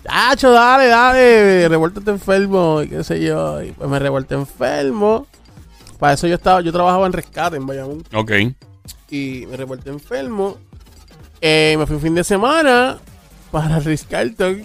Hacho, 0.08 0.50
dale, 0.50 0.88
dale, 0.88 1.68
revuélvete 1.68 2.10
enfermo, 2.10 2.82
y 2.82 2.88
qué 2.88 3.04
sé 3.04 3.22
yo. 3.22 3.62
Y 3.62 3.70
pues 3.72 3.88
me 3.88 3.98
revuelto 3.98 4.34
enfermo. 4.34 5.26
Para 5.98 6.14
eso 6.14 6.26
yo 6.26 6.34
estaba, 6.34 6.60
yo 6.60 6.72
trabajaba 6.72 7.06
en 7.06 7.12
rescate 7.12 7.56
en 7.56 7.66
Bayamón. 7.66 8.02
Ok. 8.14 8.32
Y 9.12 9.44
me 9.46 9.56
revuelto 9.58 9.90
enfermo. 9.90 10.56
Eh, 11.40 11.76
me 11.78 11.86
fui 11.86 11.96
un 11.96 12.02
fin 12.02 12.14
de 12.14 12.24
semana 12.24 12.96
para 13.50 13.78
Ritz 13.78 14.06
Carlton 14.08 14.62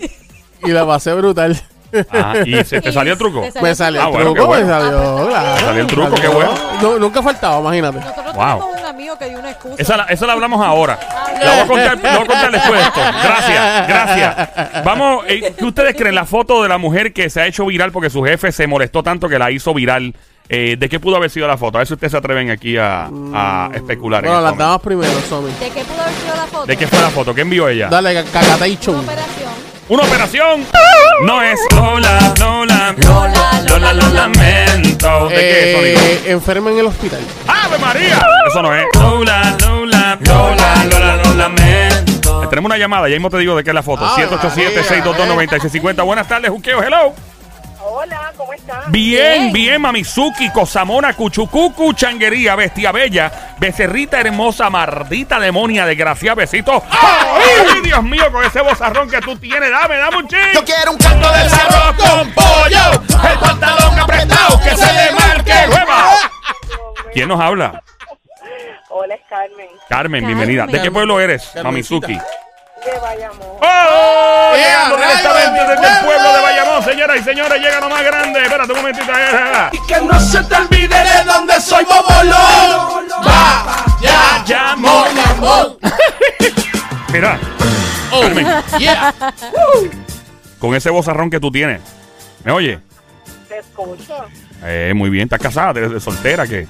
y 0.63 0.71
la 0.71 0.85
pasé 0.87 1.13
brutal. 1.13 1.61
Ajá. 2.09 2.33
¿Y 2.45 2.63
se 2.63 2.79
te 2.81 2.91
salió 2.91 3.13
el 3.13 3.19
truco? 3.19 3.41
Te 3.51 3.61
Me 3.61 3.73
salió 3.75 4.01
Ah, 4.01 4.05
el 4.05 4.11
bueno, 4.11 4.29
qué 4.33 4.35
truco, 4.35 4.47
bueno. 4.47 4.65
me 4.65 4.71
salió, 4.73 4.97
Ah, 4.99 5.25
claro. 5.27 5.53
Me 5.55 5.59
salió 5.61 5.81
el 5.81 5.87
truco, 5.87 6.15
qué 6.15 6.27
bueno. 6.27 6.53
No, 6.81 6.99
nunca 6.99 7.21
faltaba, 7.23 7.59
imagínate. 7.59 7.99
Nosotros 7.99 8.25
Wow. 8.35 8.45
tenemos 8.59 8.79
un 8.81 8.85
amigo 8.85 9.17
que 9.17 9.29
dio 9.29 9.39
una 9.39 9.51
excusa. 9.51 9.75
Esa 9.77 9.97
la, 9.97 10.03
esa 10.05 10.25
la 10.27 10.33
hablamos 10.33 10.65
ahora. 10.65 10.99
La 11.43 11.51
voy 11.51 11.59
a 11.61 11.67
contar, 11.67 11.97
voy 11.97 12.09
a 12.09 12.17
contar 12.17 12.51
después 12.51 12.79
de 12.79 12.85
esto. 12.87 12.99
Gracias, 13.23 13.87
gracias. 13.87 14.83
Vamos, 14.85 15.25
eh, 15.27 15.53
¿qué 15.57 15.65
ustedes 15.65 15.95
creen? 15.95 16.15
La 16.15 16.25
foto 16.25 16.63
de 16.63 16.69
la 16.69 16.77
mujer 16.77 17.11
que 17.13 17.29
se 17.29 17.41
ha 17.41 17.47
hecho 17.47 17.65
viral 17.65 17.91
porque 17.91 18.09
su 18.09 18.23
jefe 18.23 18.51
se 18.51 18.65
molestó 18.67 19.03
tanto 19.03 19.27
que 19.29 19.37
la 19.39 19.51
hizo 19.51 19.73
viral. 19.73 20.13
Eh, 20.49 20.77
¿De 20.79 20.87
qué 20.89 20.99
pudo 20.99 21.17
haber 21.17 21.29
sido 21.29 21.47
la 21.47 21.57
foto? 21.57 21.77
A 21.77 21.79
ver 21.79 21.87
si 21.87 21.93
ustedes 21.93 22.11
se 22.11 22.17
atreven 22.17 22.49
aquí 22.49 22.77
a, 22.77 23.09
a 23.33 23.69
especular. 23.73 24.23
en 24.23 24.31
Bueno, 24.31 24.39
este 24.39 24.43
las 24.43 24.43
momento. 24.43 24.63
damas 24.63 24.81
primero, 24.81 25.11
Somi. 25.27 25.51
¿De 25.59 25.69
qué 25.69 25.83
pudo 25.83 26.01
haber 26.01 26.13
sido 26.15 26.35
la 26.35 26.45
foto? 26.47 26.65
¿De 26.65 26.77
qué 26.77 26.87
fue 26.87 26.99
la 27.01 27.09
foto? 27.09 27.35
¿Qué 27.35 27.41
envió 27.41 27.67
ella? 27.67 27.89
Dale, 27.89 28.13
ca- 28.13 28.23
cacatation. 28.31 28.95
Una 28.95 29.03
operación. 29.03 29.67
¡Una 29.89 30.03
operación! 30.03 30.65
No 31.25 31.41
es 31.41 31.59
Lola, 31.73 32.33
Lola, 32.39 32.93
Lola, 32.97 33.61
Lola, 33.69 33.93
lo 33.93 34.09
lamento. 34.09 35.29
¿De 35.29 35.35
qué 35.35 35.71
es, 35.71 35.77
Sónico? 35.77 35.99
Eh, 36.27 36.31
enferma 36.31 36.71
en 36.71 36.79
el 36.79 36.85
hospital. 36.87 37.19
¡Ave 37.47 37.77
María! 37.79 38.19
Eso 38.49 38.61
no 38.61 38.73
es. 38.75 38.85
Lola, 38.95 39.55
Lola, 39.61 40.17
Lola, 40.25 40.85
Lola, 40.91 41.15
lo 41.23 41.33
lamento. 41.35 42.47
Tenemos 42.49 42.67
una 42.69 42.77
llamada, 42.77 43.07
ya 43.07 43.15
mismo 43.15 43.29
te 43.29 43.37
digo 43.37 43.55
de 43.55 43.63
qué 43.63 43.69
es 43.69 43.73
la 43.73 43.81
foto. 43.83 44.05
Ave 44.05 44.27
787-622-9650. 44.27 46.05
Buenas 46.05 46.27
tardes, 46.27 46.49
Juqueo, 46.51 46.83
hello. 46.83 47.13
Hola, 47.99 48.31
¿cómo 48.37 48.53
estás? 48.53 48.91
Bien, 48.91 49.41
Bien. 49.41 49.53
bien, 49.53 49.81
Mamizuki, 49.81 50.51
Cosamona, 50.51 51.13
Cuchucucu, 51.13 51.93
Changuería, 51.93 52.55
Bestia 52.55 52.91
Bella, 52.91 53.55
Becerrita 53.57 54.19
Hermosa, 54.19 54.69
Mardita 54.69 55.39
Demonia, 55.39 55.83
Desgracia, 55.83 56.35
Besito. 56.35 56.83
¡Ay, 56.91 57.81
Dios 57.81 58.03
mío, 58.03 58.31
con 58.31 58.43
ese 58.45 58.61
bozarrón 58.61 59.09
que 59.09 59.19
tú 59.19 59.35
tienes! 59.37 59.71
¡Dame, 59.71 59.97
dame 59.97 60.17
un 60.17 60.27
ching! 60.27 60.53
Yo 60.53 60.63
quiero 60.63 60.91
un 60.91 60.97
canto 60.99 61.27
del 61.31 61.49
cerro 61.49 61.95
con 61.97 62.31
pollo. 62.33 63.31
el 63.31 63.39
pantalón 63.39 63.99
apretado, 63.99 64.59
que 64.61 64.75
se 64.77 64.93
le 64.93 65.11
marque 65.13 65.53
hueva. 65.67 66.13
¿Quién 67.13 67.27
nos 67.29 67.41
habla? 67.41 67.81
Hola, 68.89 69.15
es 69.15 69.21
Carmen, 69.27 69.49
Carmen, 69.57 70.21
Carmen. 70.21 70.25
bienvenida. 70.27 70.67
¿De 70.67 70.81
qué 70.83 70.91
pueblo 70.91 71.19
eres, 71.19 71.49
Carmencita. 71.51 72.07
Mamizuki? 72.07 72.19
De 72.85 72.99
Bayamón. 72.99 73.47
¡Oh! 73.61 74.51
¡Eh, 74.55 74.57
Llegando 74.63 74.97
directamente 74.97 75.59
de 75.59 75.67
desde 75.75 75.87
el 75.99 76.05
pueblo! 76.05 76.33
de 76.33 76.41
Bayamón, 76.41 76.83
señoras 76.83 77.17
y 77.19 77.23
señores, 77.23 77.61
llega 77.61 77.79
lo 77.79 77.89
más 77.89 78.03
grande. 78.03 78.43
Espérate 78.43 78.71
un 78.71 78.77
momentito. 78.77 79.11
eh, 79.11 79.15
eh, 79.31 79.53
eh. 79.53 79.69
Y 79.73 79.87
que 79.87 80.01
no 80.01 80.19
se 80.19 80.43
te 80.43 80.55
olvide 80.55 80.87
de 81.03 81.23
dónde 81.25 81.59
soy 81.61 81.83
bobolón. 81.85 83.07
Va, 83.25 83.85
ya, 84.01 84.75
Bayamón. 84.77 85.77
Mira, 87.13 87.39
Oh, 88.09 88.21
Carmen, 88.21 88.47
yeah. 88.79 89.13
con 90.59 90.73
ese 90.75 90.89
bozarrón 90.89 91.29
que 91.29 91.41
tú 91.41 91.51
tienes. 91.51 91.81
¿Me 92.45 92.53
oye? 92.53 92.79
Te 93.49 93.59
escucho, 93.59 94.25
Eh, 94.63 94.93
muy 94.95 95.09
bien, 95.09 95.25
¿estás 95.25 95.41
casada? 95.41 95.77
¿Eres 95.77 96.01
soltera? 96.03 96.47
¿Qué? 96.47 96.67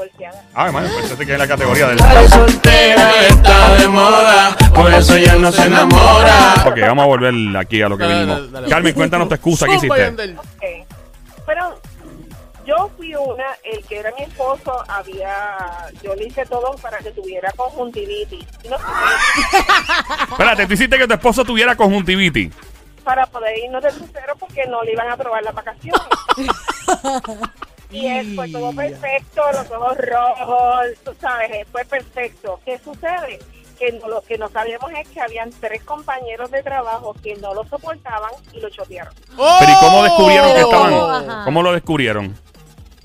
Divorciada. 0.00 0.42
Ah, 0.54 0.66
hermano, 0.66 0.88
pensé 0.96 1.26
que 1.26 1.32
es 1.32 1.38
la 1.38 1.48
categoría 1.48 1.88
del... 1.88 1.96
La 1.96 2.28
soltera 2.28 3.10
está 3.28 3.74
de 3.76 3.88
moda, 3.88 4.56
por 4.74 4.92
eso 4.92 5.16
ya 5.16 5.36
no 5.36 5.50
se 5.50 5.64
enamora. 5.66 6.54
Ok, 6.66 6.78
vamos 6.80 7.02
a 7.04 7.06
volver 7.06 7.56
aquí 7.56 7.80
a 7.82 7.88
lo 7.88 7.96
que 7.96 8.04
Dale, 8.04 8.14
vinimos. 8.14 8.38
dale, 8.38 8.52
dale. 8.52 8.68
Carmen, 8.68 8.94
cuéntanos 8.94 9.28
tu 9.28 9.34
excusa. 9.34 9.66
¿Qué 9.66 9.78
Zumba, 9.78 9.96
hiciste? 9.98 10.04
Yandel. 10.04 10.38
Ok. 10.38 10.86
Pero 11.46 11.80
yo 12.66 12.90
fui 12.96 13.14
una, 13.14 13.44
el 13.64 13.82
que 13.86 13.98
era 13.98 14.10
mi 14.18 14.24
esposo, 14.24 14.84
había, 14.88 15.56
yo 16.02 16.14
le 16.14 16.26
hice 16.26 16.44
todo 16.46 16.76
para 16.76 16.98
que 16.98 17.10
tuviera 17.12 17.50
conjuntivitis. 17.56 18.44
No 18.68 18.76
Espérate, 20.32 20.66
tú 20.66 20.74
hiciste 20.74 20.98
que 20.98 21.06
tu 21.06 21.14
esposo 21.14 21.44
tuviera 21.44 21.74
conjuntivitis. 21.76 22.52
para 23.04 23.24
poder 23.26 23.56
irnos 23.58 23.82
de 23.82 23.90
crucero 23.90 24.34
porque 24.38 24.66
no 24.66 24.82
le 24.82 24.92
iban 24.92 25.08
a 25.08 25.12
aprobar 25.14 25.42
las 25.42 25.54
vacaciones. 25.54 26.02
y 27.90 28.06
él 28.06 28.34
fue 28.34 28.48
todo 28.50 28.72
perfecto, 28.74 29.42
los 29.52 29.70
ojos 29.70 29.96
rojos, 29.98 30.86
tú 31.04 31.14
sabes, 31.20 31.50
él 31.52 31.66
fue 31.70 31.84
perfecto. 31.84 32.60
¿Qué 32.64 32.78
sucede? 32.78 33.38
Que 33.78 33.92
no, 33.92 34.08
lo 34.08 34.22
que 34.22 34.38
no 34.38 34.48
sabíamos 34.48 34.90
es 34.92 35.06
que 35.08 35.20
habían 35.20 35.50
tres 35.60 35.82
compañeros 35.84 36.50
de 36.50 36.62
trabajo 36.62 37.14
que 37.22 37.34
no 37.36 37.52
lo 37.54 37.64
soportaban 37.66 38.30
y 38.52 38.60
lo 38.60 38.70
chotearon. 38.70 39.12
Pero 39.36 39.72
¿y 39.72 39.74
cómo 39.80 40.02
descubrieron 40.02 40.54
que 40.54 40.64
Oh. 40.64 40.70
estaban? 40.70 41.30
Ajá. 41.30 41.44
¿Cómo 41.44 41.62
lo 41.62 41.72
descubrieron? 41.72 42.34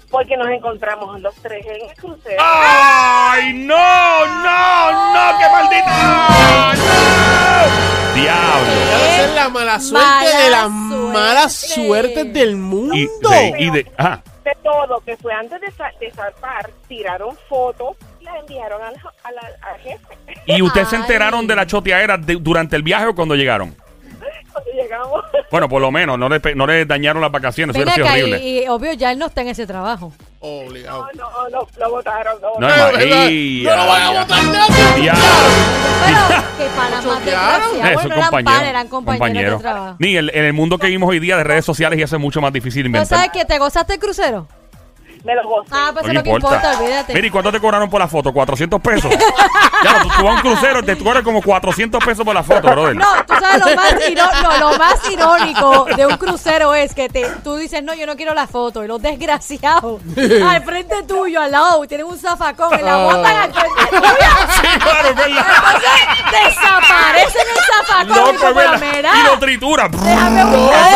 Porque 0.09 0.35
nos 0.37 0.47
encontramos 0.49 1.19
los 1.21 1.33
tres 1.35 1.65
en 1.65 1.89
el 1.89 1.95
crucero. 1.95 2.41
¡Ay, 2.41 3.53
no! 3.53 3.75
¡No! 3.77 5.13
¡No! 5.13 5.37
¡Qué 5.39 5.49
maldita! 5.49 6.27
¡No! 6.75 8.15
¡Diablo! 8.15 8.71
Esa 8.71 9.23
es 9.25 9.35
la 9.35 9.49
mala 9.49 9.79
suerte 9.79 10.05
Mala 10.07 10.37
de 10.43 10.49
las 10.49 10.61
suerte. 10.67 11.13
malas 11.13 11.53
suertes 11.53 12.33
del 12.33 12.55
mundo. 12.57 12.93
Y 12.95 13.07
de, 13.21 13.55
y 13.59 13.69
de, 13.71 13.91
ajá. 13.97 14.21
De 14.43 14.51
todo, 14.63 14.99
que 15.01 15.15
fue 15.17 15.33
antes 15.33 15.59
de, 15.61 15.71
sa- 15.71 15.91
de 15.99 16.11
zarpar, 16.11 16.69
tiraron 16.87 17.35
fotos 17.47 17.95
y 18.19 18.23
la 18.25 18.37
enviaron 18.39 18.81
al, 18.81 18.95
a 18.95 19.31
la- 19.31 19.69
al 19.71 19.79
jefe. 19.79 20.17
¿Y 20.47 20.61
ustedes 20.61 20.89
se 20.89 20.95
enteraron 20.95 21.45
de 21.47 21.55
la 21.55 21.65
choteadera 21.67 22.17
de- 22.17 22.35
durante 22.35 22.75
el 22.75 22.83
viaje 22.83 23.05
o 23.07 23.15
cuando 23.15 23.35
llegaron? 23.35 23.75
Cuando 24.51 24.71
llegamos, 24.73 25.23
Bueno, 25.51 25.69
por 25.69 25.81
lo 25.81 25.91
menos, 25.91 26.17
no 26.19 26.27
le, 26.29 26.39
pe- 26.39 26.55
no 26.55 26.65
le 26.67 26.85
dañaron 26.85 27.21
las 27.21 27.31
vacaciones, 27.31 27.75
eso 27.75 27.79
Ven 27.85 27.93
hubiera 27.93 27.95
sido 27.95 28.05
acá, 28.07 28.13
horrible. 28.15 28.39
y, 28.39 28.63
y 28.63 28.67
obvio 28.67 28.93
ya 28.93 29.11
él 29.11 29.19
no 29.19 29.27
está 29.27 29.41
en 29.41 29.47
ese 29.49 29.65
trabajo. 29.67 30.11
Obligado. 30.43 31.07
no, 31.15 31.23
no, 31.23 31.49
no, 31.49 31.67
lo 31.77 31.89
votaron. 31.91 32.41
No, 32.41 32.49
No, 32.59 32.67
no. 32.67 32.73
es 32.73 32.79
más. 32.81 32.91
Eh, 32.93 32.97
¿verdad? 32.97 33.27
¡Ey, 33.27 33.63
No 33.63 33.75
lo 33.75 33.85
van 33.87 34.01
a 34.01 34.13
ya, 34.13 34.21
votar 34.21 35.01
ya. 35.01 35.13
Pero 36.05 36.43
que 36.57 36.75
para 36.75 37.01
más 37.01 37.25
desgracia. 37.25 37.93
Bueno, 37.93 38.15
eran 38.15 38.21
compañeros, 38.31 38.43
pan, 38.59 38.65
eran 38.65 38.87
compañeros 38.87 39.57
de 39.59 39.63
trabajo. 39.69 39.95
Ni 39.99 40.15
el- 40.17 40.31
en 40.33 40.45
el 40.45 40.53
mundo 40.53 40.77
que 40.77 40.87
vivimos 40.87 41.09
hoy 41.09 41.19
día 41.19 41.37
de 41.37 41.43
redes 41.43 41.63
sociales 41.65 41.99
y 41.99 42.03
hace 42.03 42.17
mucho 42.17 42.41
más 42.41 42.51
difícil 42.53 42.83
¿No 42.83 42.87
inventar. 42.87 43.17
sabes 43.19 43.31
que 43.31 43.45
te 43.45 43.57
gozaste 43.59 43.93
el 43.93 43.99
crucero? 43.99 44.47
Me 45.23 45.35
lo 45.35 45.43
gocé. 45.47 45.69
Ah, 45.71 45.91
pues 45.93 45.95
No 45.95 45.99
eso 46.01 46.07
es 46.09 46.13
lo 46.15 46.23
que 46.23 46.29
importa, 46.31 46.77
olvídate. 46.79 47.13
Mira, 47.13 47.27
¿y 47.27 47.29
cuánto 47.29 47.51
te 47.51 47.59
cobraron 47.59 47.89
por 47.89 47.99
la 47.99 48.07
foto? 48.07 48.31
¿400 48.31 48.81
pesos? 48.81 49.11
ya, 49.83 50.01
tú, 50.01 50.09
tú 50.17 50.23
vas 50.23 50.31
a 50.31 50.35
un 50.35 50.39
crucero, 50.41 50.83
te 50.83 50.97
cobran 50.97 51.23
como 51.23 51.41
400 51.41 52.03
pesos 52.03 52.25
por 52.25 52.33
la 52.33 52.43
foto, 52.43 52.67
brother. 52.69 52.95
No, 52.95 53.05
tú 53.27 53.33
sabes 53.39 53.59
lo 53.59 53.75
más, 53.75 53.95
no, 54.43 54.57
lo 54.71 54.77
más 54.77 55.11
irónico 55.11 55.85
de 55.95 56.05
un 56.07 56.17
crucero 56.17 56.73
es 56.73 56.93
que 56.95 57.09
te, 57.09 57.27
tú 57.43 57.55
dices, 57.55 57.83
no, 57.83 57.93
yo 57.93 58.05
no 58.07 58.15
quiero 58.15 58.33
la 58.33 58.47
foto. 58.47 58.83
Y 58.83 58.87
los 58.87 59.01
desgraciados 59.01 60.01
al 60.47 60.63
frente 60.63 61.03
tuyo, 61.03 61.41
al 61.41 61.51
lado, 61.51 61.85
tienen 61.87 62.07
un 62.07 62.17
zafacón 62.17 62.79
y 62.79 62.83
la 62.83 62.97
botan 62.97 63.25
al 63.37 63.53
frente 63.53 63.87
tuyo. 63.89 64.01
Sí, 64.61 64.79
claro, 64.79 65.09
es 65.09 65.15
verdad. 65.15 65.45
Entonces 66.25 66.55
desaparecen 66.55 67.41
el 67.41 67.85
zafacón. 67.85 68.35
y 68.35 68.37
como, 68.37 68.53
mira, 68.53 69.10
lo 69.10 69.10
tritura. 69.41 69.89
déjame 69.89 70.45
buscar. 70.45 70.89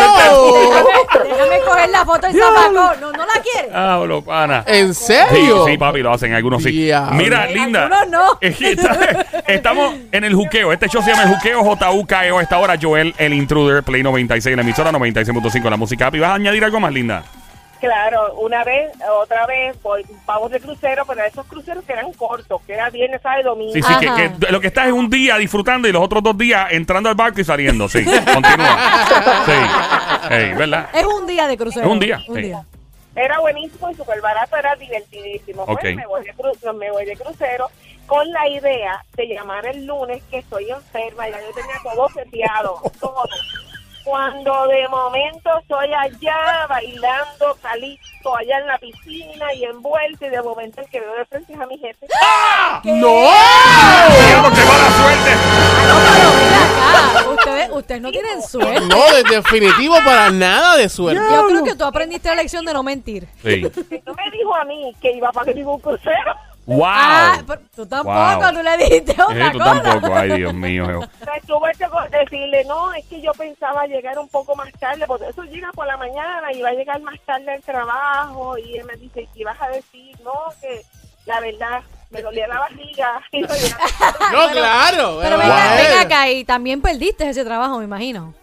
Déjame, 1.25 1.60
coger 1.65 1.89
la 1.89 2.05
foto 2.05 2.27
del 2.27 2.39
zafacón. 2.39 2.73
No, 2.73 3.12
no 3.12 3.17
la 3.25 3.41
quieres. 3.41 3.71
Ah, 3.73 4.01
lo 4.08 4.21
pana. 4.23 4.63
¿En 4.67 4.93
Sí, 4.93 5.05
serio? 5.08 5.65
sí, 5.65 5.77
papi, 5.77 6.01
lo 6.01 6.13
hacen, 6.13 6.34
algunos 6.34 6.63
sí. 6.63 6.89
Mira, 7.12 7.47
linda. 7.47 7.84
algunos 7.88 8.08
no. 8.10 8.38
Está- 8.41 9.25
Estamos 9.47 9.95
en 10.12 10.23
el 10.23 10.34
juqueo. 10.34 10.71
Este 10.71 10.88
show 10.88 11.01
se 11.03 11.12
llama 11.12 11.23
el 11.23 11.29
juqueo 11.36 11.63
JUKEO. 11.63 12.39
Esta 12.41 12.58
hora, 12.60 12.75
Joel, 12.81 13.13
el 13.17 13.34
intruder, 13.34 13.84
Play 13.84 14.03
96, 14.03 14.55
la 14.55 14.62
emisora 14.62 14.91
96.5, 14.91 15.69
la 15.69 15.77
música. 15.77 16.10
¿Y 16.13 16.19
vas 16.19 16.29
a 16.31 16.34
añadir 16.36 16.63
algo 16.63 16.79
más, 16.79 16.93
linda? 16.93 17.23
Claro, 17.79 18.33
una 18.35 18.63
vez, 18.63 18.91
otra 19.21 19.45
vez, 19.45 19.79
voy, 19.83 20.05
vamos 20.25 20.49
de 20.51 20.59
crucero, 20.59 21.03
pero 21.05 21.23
esos 21.23 21.45
cruceros 21.45 21.83
que 21.83 21.93
eran 21.93 22.11
cortos, 22.13 22.61
que 22.65 22.73
era 22.73 22.89
viernes, 22.89 23.21
sábado 23.21 23.41
y 23.41 23.43
domingo. 23.43 23.73
Sí, 23.73 23.81
sí, 23.81 23.93
que, 23.99 24.51
lo 24.51 24.59
que 24.61 24.67
estás 24.67 24.88
es 24.88 24.93
un 24.93 25.09
día 25.09 25.38
disfrutando 25.38 25.88
y 25.88 25.91
los 25.91 26.01
otros 26.01 26.23
dos 26.23 26.38
días 26.38 26.67
entrando 26.71 27.09
al 27.09 27.15
barco 27.15 27.41
y 27.41 27.43
saliendo. 27.43 27.88
Sí, 27.89 28.03
continúa. 28.33 28.77
Sí, 29.45 30.33
Ey, 30.33 30.53
¿verdad? 30.53 30.89
Es 30.93 31.05
un 31.05 31.27
día 31.27 31.47
de 31.47 31.57
crucero. 31.57 31.85
Es 31.85 31.91
un 31.91 31.99
día, 31.99 32.19
Un 32.27 32.35
sí. 32.35 32.41
día. 32.43 32.63
Era 33.15 33.39
buenísimo 33.39 33.89
y 33.89 33.95
súper 33.95 34.19
barato, 34.21 34.57
era 34.57 34.75
divertidísimo. 34.75 35.65
Pues 35.65 35.77
Ok. 35.77 35.83
me, 35.95 36.05
voy 36.05 36.23
de 36.25 36.33
cru- 36.33 36.73
me 36.73 36.91
voy 36.91 37.05
de 37.05 37.15
crucero 37.15 37.67
con 38.07 38.29
la 38.31 38.47
idea 38.49 39.03
de 39.15 39.27
llamar 39.27 39.65
el 39.65 39.85
lunes 39.85 40.21
que 40.29 40.39
estoy 40.39 40.69
enferma, 40.69 41.27
ya 41.29 41.39
yo 41.41 41.51
tenía 41.55 41.75
todo 41.83 42.07
seteado, 42.09 42.81
todo. 42.99 43.23
Cuando 44.06 44.68
de 44.68 44.88
momento 44.88 45.50
estoy 45.60 45.91
allá 45.91 46.68
bailando 46.70 47.58
calixto 47.60 48.38
allá 48.38 48.60
en 48.60 48.68
la 48.68 48.78
piscina 48.78 49.52
y 49.56 49.63
envuelta 49.63 50.28
y 50.28 50.30
de 50.30 50.41
momento 50.44 50.82
el 50.82 50.89
que 50.91 51.00
veo 51.00 51.15
de 51.15 51.26
frente 51.26 51.54
es 51.54 51.60
a 51.60 51.65
mi 51.65 51.76
jefe. 51.80 52.06
¡No! 52.84 53.32
Diablo, 54.28 54.52
qué 54.54 54.63
mala 54.63 54.91
suerte. 54.91 55.32
No, 55.88 55.96
pero 56.13 56.30
mira 56.39 57.20
acá, 57.20 57.30
ustedes, 57.30 57.70
ustedes 57.72 58.02
no 58.02 58.12
tienen 58.12 58.44
suerte. 58.44 58.82
No, 58.82 59.12
de 59.12 59.24
definitivo 59.24 59.96
para 60.06 60.30
nada 60.30 60.78
de 60.78 60.88
suerte. 60.88 61.20
Yo 61.32 61.48
creo 61.48 61.63
que 61.63 61.76
tú 61.76 61.84
aprendiste 61.84 62.30
la 62.30 62.36
lección 62.36 62.63
de 62.63 62.74
no 62.74 62.84
mentir. 62.84 63.28
Sí. 63.44 63.62
No 64.06 64.13
me 64.13 64.32
dijo 64.32 64.56
a 64.56 64.65
mí 64.65 64.96
que 65.02 65.13
iba 65.13 65.32
para 65.32 65.52
ningún 65.52 65.80
crucero. 65.80 66.36
Wow. 66.67 66.82
Ah, 66.84 67.38
pero 67.45 67.62
tú 67.75 67.86
tampoco, 67.86 68.15
Wow. 68.39 68.51
tú 68.54 68.63
le 68.63 68.78
dijiste 68.78 69.12
Eh, 69.12 69.21
otra 69.28 69.51
tú 69.51 69.58
cosa. 69.60 69.82
tampoco. 69.84 70.15
Ay, 70.15 70.32
Dios 70.38 70.54
mío. 70.54 70.86
Entonces 70.86 71.43
tuve 71.45 71.71
que 71.78 72.17
decirle, 72.17 72.65
no, 72.65 72.91
es 72.93 73.06
que 73.06 73.21
yo 73.21 73.32
pensaba 73.34 73.86
llegar 73.86 74.17
un 74.17 74.28
poco 74.30 74.56
más 74.56 74.71
tarde, 74.80 75.06
porque 75.06 75.28
eso 75.30 75.43
llega 75.43 75.71
por 75.73 75.86
la 75.86 75.95
mañana 75.97 76.51
y 76.51 76.62
va 76.62 76.69
a 76.69 76.73
llegar 76.73 76.99
más 77.01 77.19
tarde 77.25 77.54
al 77.54 77.62
trabajo. 77.62 78.58
Y 78.58 78.78
él 78.78 78.86
me 78.86 78.95
dice, 78.95 79.28
¿qué 79.36 79.43
vas 79.45 79.62
a 79.62 79.67
decir? 79.69 80.17
No, 80.23 80.34
que 80.60 80.82
la 81.28 81.39
verdad, 81.39 81.82
me 82.10 82.21
dolía 82.23 82.47
la 82.47 82.60
barriga. 82.60 83.21
Y 83.32 83.41
no 83.41 83.47
llegaba. 83.54 83.84
No, 84.32 84.49
claro. 84.51 85.19
Pero 85.21 85.38
venga, 85.38 85.75
venga 85.75 86.01
acá 86.01 86.30
y 86.30 86.43
también 86.45 86.82
perdiste 86.82 87.30
ese 87.30 87.45
trabajo, 87.45 87.78
me 87.78 87.86
imagino. 87.86 88.34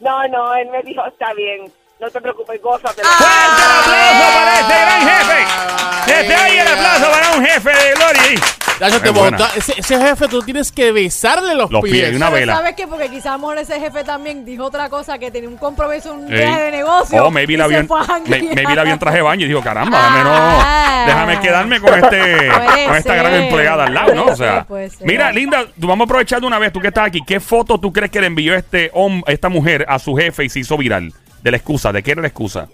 no, 0.00 0.26
no, 0.28 0.54
él 0.54 0.68
me 0.70 0.82
dijo, 0.82 1.04
está 1.06 1.32
bien, 1.34 1.72
no 2.00 2.10
te 2.10 2.20
preocupes, 2.20 2.60
gózate. 2.60 3.02
¡Fuerte 3.02 3.62
el 3.62 3.70
aplauso 3.78 4.38
para 4.38 4.60
este 4.60 4.80
gran 4.80 5.00
jefe! 5.02 5.97
Desde 6.08 6.34
ahí 6.34 6.58
el 6.58 6.68
aplauso 6.68 7.10
para 7.10 7.30
un 7.36 7.44
jefe 7.46 7.70
de 7.70 7.94
Gloria. 7.94 9.00
Te 9.02 9.10
bota- 9.10 9.50
ese, 9.56 9.74
ese 9.76 9.98
jefe 10.00 10.28
tú 10.28 10.40
tienes 10.42 10.70
que 10.70 10.92
besarle 10.92 11.54
los, 11.56 11.68
Los 11.68 11.82
pies, 11.82 11.94
pies. 12.10 12.14
una 12.16 12.26
Pero 12.26 12.38
vela. 12.40 12.56
¿Sabes 12.58 12.74
qué? 12.76 12.86
Porque 12.86 13.08
quizás 13.10 13.26
a 13.26 13.32
lo 13.32 13.38
mejor 13.38 13.58
ese 13.58 13.80
jefe 13.80 14.04
también 14.04 14.44
dijo 14.44 14.64
otra 14.64 14.88
cosa, 14.88 15.18
que 15.18 15.32
tenía 15.32 15.48
un 15.48 15.56
compromiso, 15.56 16.14
un 16.14 16.32
Ey. 16.32 16.38
viaje 16.38 16.60
de 16.62 16.70
negocio. 16.70 17.24
Oh, 17.26 17.30
maybe 17.30 17.54
y 17.54 17.56
la 17.56 17.64
se 17.64 17.70
vio 17.70 17.78
en, 17.80 17.88
fue 17.88 17.98
a 17.98 18.04
may- 18.04 18.08
janguear. 18.22 18.54
maybe 18.54 18.74
la 18.76 18.84
vio 18.84 18.92
en 18.92 18.98
traje 19.00 19.16
de 19.16 19.22
baño 19.22 19.44
y 19.46 19.48
dijo, 19.48 19.62
caramba, 19.62 19.98
déjame, 19.98 20.22
no, 20.24 20.30
Ah. 20.32 21.04
déjame 21.08 21.40
quedarme 21.40 21.80
con 21.80 21.94
este 21.94 22.18
Puede 22.18 22.86
con 22.86 22.96
esta 22.96 23.14
gran 23.16 23.32
ser, 23.32 23.42
empleada 23.42 23.84
al 23.84 23.94
lado, 23.94 24.14
¿no? 24.14 24.22
O 24.22 24.24
puede 24.26 24.36
sea, 24.36 24.54
ser, 24.58 24.64
puede 24.66 24.90
ser. 24.90 25.06
mira, 25.08 25.32
Linda, 25.32 25.64
tú 25.80 25.88
vamos 25.88 26.04
a 26.04 26.06
aprovechar 26.06 26.40
de 26.40 26.46
una 26.46 26.58
vez, 26.60 26.72
tú 26.72 26.78
que 26.80 26.88
estás 26.88 27.06
aquí, 27.08 27.20
¿qué 27.26 27.40
foto 27.40 27.80
tú 27.80 27.92
crees 27.92 28.12
que 28.12 28.20
le 28.20 28.28
envió 28.28 28.54
este 28.54 28.92
hom- 28.92 29.24
esta 29.26 29.48
mujer 29.48 29.86
a 29.88 29.98
su 29.98 30.14
jefe 30.14 30.44
y 30.44 30.48
se 30.50 30.60
hizo 30.60 30.76
viral? 30.76 31.12
De 31.42 31.50
la 31.52 31.56
excusa, 31.56 31.92
¿de 31.92 32.02
qué 32.02 32.12
era 32.12 32.20
la 32.22 32.28
excusa? 32.28 32.66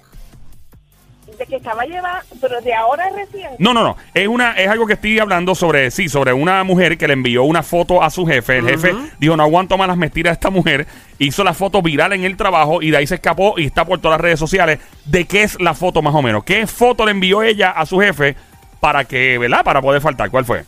De 1.38 1.46
que 1.46 1.56
estaba 1.56 1.84
llevando, 1.84 2.24
pero 2.40 2.60
de 2.60 2.72
ahora 2.72 3.10
recién. 3.10 3.50
No, 3.58 3.74
no, 3.74 3.82
no. 3.82 3.96
Es 4.12 4.28
una, 4.28 4.52
es 4.52 4.68
algo 4.68 4.86
que 4.86 4.92
estoy 4.92 5.18
hablando 5.18 5.54
sobre, 5.54 5.90
sí, 5.90 6.08
sobre 6.08 6.32
una 6.32 6.62
mujer 6.62 6.96
que 6.96 7.08
le 7.08 7.14
envió 7.14 7.42
una 7.42 7.62
foto 7.62 8.02
a 8.02 8.10
su 8.10 8.24
jefe. 8.24 8.58
El 8.58 8.68
jefe 8.68 8.94
dijo, 9.18 9.36
no 9.36 9.42
aguanto 9.42 9.76
más 9.76 9.88
las 9.88 9.96
mentiras 9.96 10.32
de 10.32 10.34
esta 10.34 10.50
mujer. 10.50 10.86
Hizo 11.18 11.42
la 11.42 11.54
foto 11.54 11.82
viral 11.82 12.12
en 12.12 12.24
el 12.24 12.36
trabajo 12.36 12.82
y 12.82 12.90
de 12.90 12.98
ahí 12.98 13.06
se 13.06 13.16
escapó 13.16 13.54
y 13.58 13.66
está 13.66 13.84
por 13.84 13.98
todas 14.00 14.18
las 14.18 14.20
redes 14.20 14.38
sociales. 14.38 14.78
¿De 15.04 15.26
qué 15.26 15.42
es 15.42 15.60
la 15.60 15.74
foto 15.74 16.02
más 16.02 16.14
o 16.14 16.22
menos? 16.22 16.44
¿Qué 16.44 16.66
foto 16.66 17.04
le 17.04 17.10
envió 17.10 17.42
ella 17.42 17.70
a 17.70 17.84
su 17.86 17.98
jefe 17.98 18.36
para 18.80 19.04
que, 19.04 19.38
¿verdad? 19.38 19.64
Para 19.64 19.82
poder 19.82 20.00
faltar. 20.00 20.30
¿Cuál 20.30 20.44
fue? 20.44 20.64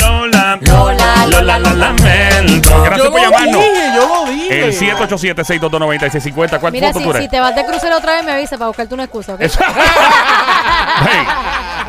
Lola, 0.00 0.58
Lola, 0.60 1.26
Lola, 1.26 1.58
lo 1.58 1.70
lamento. 1.74 2.82
Gracias 2.82 2.98
Yo 3.04 3.10
por 3.12 3.20
lo 3.20 3.30
llamarnos. 3.30 3.62
dije, 3.62 3.92
yo 3.94 4.08
lo 4.08 4.24
dije. 4.30 4.64
El 4.64 4.72
787-622-9650. 4.72 6.60
¿Cuál 6.60 6.72
Mira, 6.72 6.92
si, 6.92 7.02
tú 7.02 7.10
eres? 7.10 7.22
si 7.22 7.28
te 7.28 7.40
vas 7.40 7.54
de 7.54 7.64
crucero 7.64 7.96
otra 7.96 8.14
vez, 8.14 8.24
me 8.24 8.32
avisa 8.32 8.56
para 8.58 8.68
buscarte 8.68 8.94
una 8.94 9.04
excusa, 9.04 9.34
¿ok? 9.34 9.40
Hey, 9.40 9.50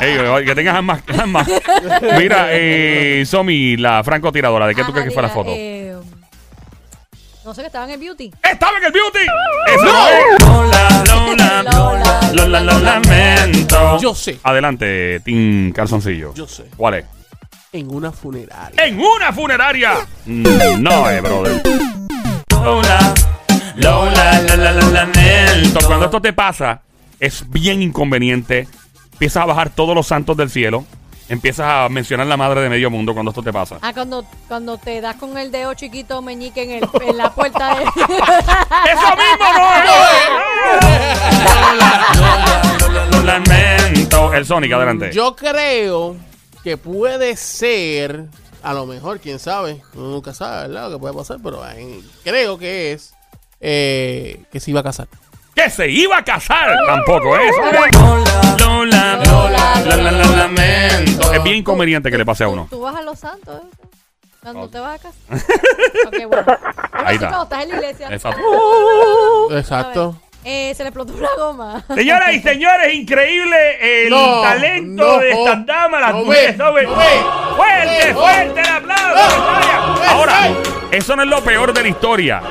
hey, 0.00 0.44
que 0.46 0.54
tengas 0.54 0.82
más, 0.82 1.00
más. 1.26 1.46
Mira, 2.18 2.46
eh, 2.50 3.24
Somi, 3.26 3.76
la 3.76 4.02
francotiradora, 4.04 4.66
¿de 4.66 4.74
qué 4.74 4.82
tú 4.82 4.86
Ajá, 4.88 4.92
crees 4.94 5.08
que 5.08 5.14
fue 5.14 5.22
la 5.22 5.28
foto? 5.28 5.50
eh, 5.54 5.94
no 7.44 7.52
sé, 7.52 7.60
que 7.60 7.66
estaba 7.66 7.84
en 7.84 7.90
el 7.92 8.00
beauty. 8.00 8.32
¡Estaba 8.42 8.78
en 8.78 8.84
el 8.84 8.92
beauty! 8.92 9.18
¡Eso 9.66 9.84
no! 9.84 11.13
Lola, 11.28 12.32
Lola, 12.34 12.60
lo 12.60 12.78
lamento. 12.80 13.98
Yo 14.00 14.14
sé. 14.14 14.38
Adelante, 14.42 15.20
Tim 15.20 15.72
Calzoncillo. 15.72 16.34
Yo 16.34 16.46
sé. 16.46 16.64
¿Cuál 16.76 16.94
es? 16.94 17.04
En 17.72 17.90
una 17.92 18.12
funeraria. 18.12 18.84
¡En 18.84 19.00
una 19.00 19.32
funeraria! 19.32 19.94
Mm, 20.26 20.44
No, 20.82 21.10
eh, 21.10 21.20
brother. 21.20 21.62
Lola, 22.62 23.14
Lola, 23.76 24.40
Lola, 24.42 24.72
lo 24.72 24.90
lamento. 24.90 25.80
Cuando 25.86 26.04
esto 26.06 26.20
te 26.20 26.32
pasa, 26.32 26.82
es 27.18 27.48
bien 27.50 27.82
inconveniente. 27.82 28.68
Empiezas 29.12 29.42
a 29.42 29.46
bajar 29.46 29.70
todos 29.70 29.94
los 29.94 30.06
santos 30.06 30.36
del 30.36 30.50
cielo. 30.50 30.84
Empiezas 31.28 31.66
a 31.66 31.88
mencionar 31.88 32.26
la 32.26 32.36
madre 32.36 32.60
de 32.60 32.68
medio 32.68 32.90
mundo 32.90 33.14
cuando 33.14 33.30
esto 33.30 33.42
te 33.42 33.52
pasa. 33.52 33.78
Ah, 33.80 33.94
cuando, 33.94 34.24
cuando 34.46 34.76
te 34.76 35.00
das 35.00 35.16
con 35.16 35.38
el 35.38 35.50
dedo 35.50 35.72
chiquito 35.74 36.20
meñique 36.20 36.62
en, 36.62 36.70
el, 36.70 36.88
en 37.08 37.16
la 37.16 37.34
puerta 37.34 37.76
de... 37.76 37.84
¡Eso 37.84 39.08
mismo 39.16 39.46
no 39.84 39.94
es! 40.12 40.84
Lola, 42.84 43.06
Lo 43.10 43.22
lamento. 43.22 44.32
El 44.34 44.44
Sonic, 44.44 44.72
adelante. 44.72 45.10
Yo 45.12 45.34
creo 45.34 46.16
que 46.62 46.76
puede 46.76 47.36
ser, 47.36 48.26
a 48.62 48.74
lo 48.74 48.84
mejor, 48.84 49.20
quién 49.20 49.38
sabe, 49.38 49.82
uno 49.94 50.10
nunca 50.10 50.34
sabe, 50.34 50.68
¿verdad? 50.68 50.90
Lo 50.90 50.96
que 50.96 51.00
puede 51.00 51.14
pasar, 51.14 51.38
pero 51.42 51.62
eh, 51.70 52.00
creo 52.22 52.58
que 52.58 52.92
es 52.92 53.14
eh, 53.60 54.42
que 54.52 54.60
se 54.60 54.70
iba 54.70 54.80
a 54.80 54.82
casar. 54.82 55.08
Que 55.54 55.70
se 55.70 55.88
iba 55.88 56.18
a 56.18 56.24
casar. 56.24 56.74
Tampoco 56.86 57.36
es. 57.36 57.56
Lola, 57.56 58.56
Lola, 58.58 59.16
Lola, 59.24 59.82
Lola, 59.84 60.12
lo 60.12 60.36
lamento. 60.36 61.32
Es 61.32 61.42
bien 61.42 61.56
inconveniente 61.56 62.10
que 62.10 62.18
le 62.18 62.24
pase 62.24 62.44
a 62.44 62.48
uno. 62.48 62.66
¿Tú 62.70 62.80
vas 62.80 62.96
a 62.96 63.02
los 63.02 63.18
santos? 63.18 63.60
¿eh? 63.62 63.86
Cuando 64.42 64.62
Ok. 64.64 64.70
te 64.72 64.78
vas 64.80 65.00
a 65.00 65.02
casar. 65.02 65.56
ok, 66.06 66.16
bueno. 66.28 66.58
Ahí 66.92 67.14
está. 67.16 67.42
estás 67.42 67.62
en 67.62 67.68
la 67.70 67.74
iglesia. 67.76 68.08
Exacto. 68.10 68.42
Exacto. 69.56 70.16
Eh, 70.46 70.74
se 70.76 70.82
le 70.82 70.90
explotó 70.90 71.14
una 71.14 71.28
goma. 71.38 71.82
Señoras 71.94 72.34
y 72.34 72.40
señores, 72.40 72.92
increíble 72.92 74.04
el 74.04 74.10
No, 74.10 74.42
talento 74.42 75.02
no, 75.02 75.18
de 75.18 75.30
estas 75.30 75.64
damas, 75.64 76.00
las 76.02 76.12
no 76.12 76.18
mujeres. 76.24 76.56
fuerte, 76.56 78.12
no, 78.12 78.18
fuerte 78.20 78.60
el 78.60 78.68
aplauso. 78.68 79.14
no, 79.14 79.56
Victoria. 79.56 79.80
no, 79.86 80.04
Ahora, 80.10 80.48
eso 80.90 81.16
no 81.16 81.22
es 81.22 81.28
lo 81.30 81.40
peor 81.42 81.72
de 81.72 81.80
la 81.82 81.88
historia. 81.88 82.42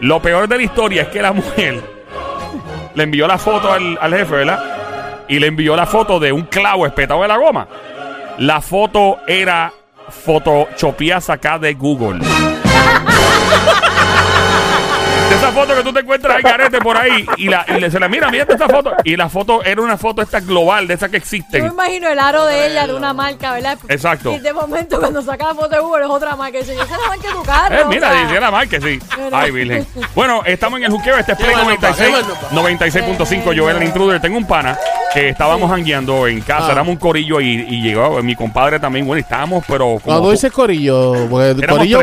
Lo 0.00 0.22
peor 0.22 0.48
de 0.48 0.56
la 0.56 0.62
historia 0.62 1.02
es 1.02 1.08
que 1.08 1.20
la 1.20 1.32
mujer 1.32 1.91
le 2.94 3.04
envió 3.04 3.26
la 3.26 3.38
foto 3.38 3.72
al, 3.72 3.98
jefe, 4.14 4.34
¿verdad? 4.34 5.24
Y 5.28 5.38
le 5.38 5.46
envió 5.46 5.76
la 5.76 5.86
foto 5.86 6.18
de 6.20 6.32
un 6.32 6.42
clavo 6.42 6.86
espetado 6.86 7.22
de 7.22 7.28
la 7.28 7.36
goma. 7.36 7.66
La 8.38 8.60
foto 8.60 9.18
era 9.26 9.72
photoshopeada 10.08 11.20
sacada 11.20 11.58
de 11.60 11.74
Google. 11.74 12.20
De 15.32 15.38
esa 15.38 15.50
foto 15.52 15.74
que 15.74 15.82
tú 15.82 15.92
te 15.94 16.00
encuentras 16.00 16.36
al 16.36 16.42
carete 16.42 16.78
por 16.78 16.94
ahí 16.94 17.24
y, 17.38 17.48
la, 17.48 17.64
y 17.74 17.80
le, 17.80 17.90
se 17.90 17.98
la 17.98 18.06
mira, 18.06 18.30
mira 18.30 18.44
esta 18.46 18.68
foto. 18.68 18.92
Y 19.02 19.16
la 19.16 19.30
foto 19.30 19.64
era 19.64 19.80
una 19.80 19.96
foto 19.96 20.20
esta 20.20 20.40
global, 20.40 20.86
de 20.86 20.92
esas 20.94 21.08
que 21.08 21.18
Yo 21.18 21.20
me 21.20 21.22
existen. 21.22 21.66
imagino 21.66 22.08
el 22.10 22.18
aro 22.18 22.44
de 22.44 22.66
ella 22.66 22.86
de 22.86 22.94
una 22.94 23.14
marca, 23.14 23.52
¿verdad? 23.52 23.78
Exacto. 23.88 24.32
Y 24.34 24.40
de 24.40 24.52
momento 24.52 25.00
cuando 25.00 25.22
saca 25.22 25.46
la 25.48 25.54
foto 25.54 25.68
de 25.70 25.80
Google 25.80 26.04
es 26.04 26.10
otra 26.10 26.36
marca. 26.36 26.58
Y 26.58 26.60
dice, 26.60 26.74
esa 26.74 26.82
es 26.84 26.90
la 26.90 26.98
marca 27.08 27.28
de 27.28 27.34
tu 27.34 27.42
carro. 27.44 27.74
Eh, 27.74 27.84
mira, 27.88 28.08
o 28.08 28.12
sea. 28.12 28.22
dice 28.26 28.40
la 28.40 28.50
marca, 28.50 28.76
sí. 28.80 28.98
Ay, 29.32 29.50
virgen. 29.52 29.86
Bueno, 30.14 30.42
estamos 30.44 30.78
en 30.80 30.84
el 30.84 30.90
juqueo. 30.92 31.16
Este 31.16 31.32
es 31.32 31.38
Play 31.38 31.54
Qué 31.54 31.62
bueno, 31.62 31.80
pa, 31.80 31.88
96. 31.90 32.08
qué 32.50 32.60
bueno, 32.60 32.84
pa. 33.14 33.26
96.5. 33.30 33.52
Yo 33.54 33.70
era 33.70 33.78
el 33.78 33.84
intruder. 33.84 34.20
Tengo 34.20 34.36
un 34.36 34.46
pana 34.46 34.78
que 35.14 35.30
estábamos 35.30 35.70
jangueando 35.70 36.26
en 36.26 36.40
casa. 36.42 36.66
Ah. 36.68 36.72
Éramos 36.72 36.92
un 36.92 36.98
corillo 36.98 37.40
y, 37.40 37.46
y 37.68 37.80
llegó 37.82 38.22
mi 38.22 38.34
compadre 38.36 38.78
también. 38.78 39.06
Bueno, 39.06 39.18
y 39.18 39.22
estábamos, 39.22 39.64
pero. 39.66 39.84
Como 39.84 40.00
Cuando 40.00 40.30
dices 40.30 40.52
corillo, 40.52 41.12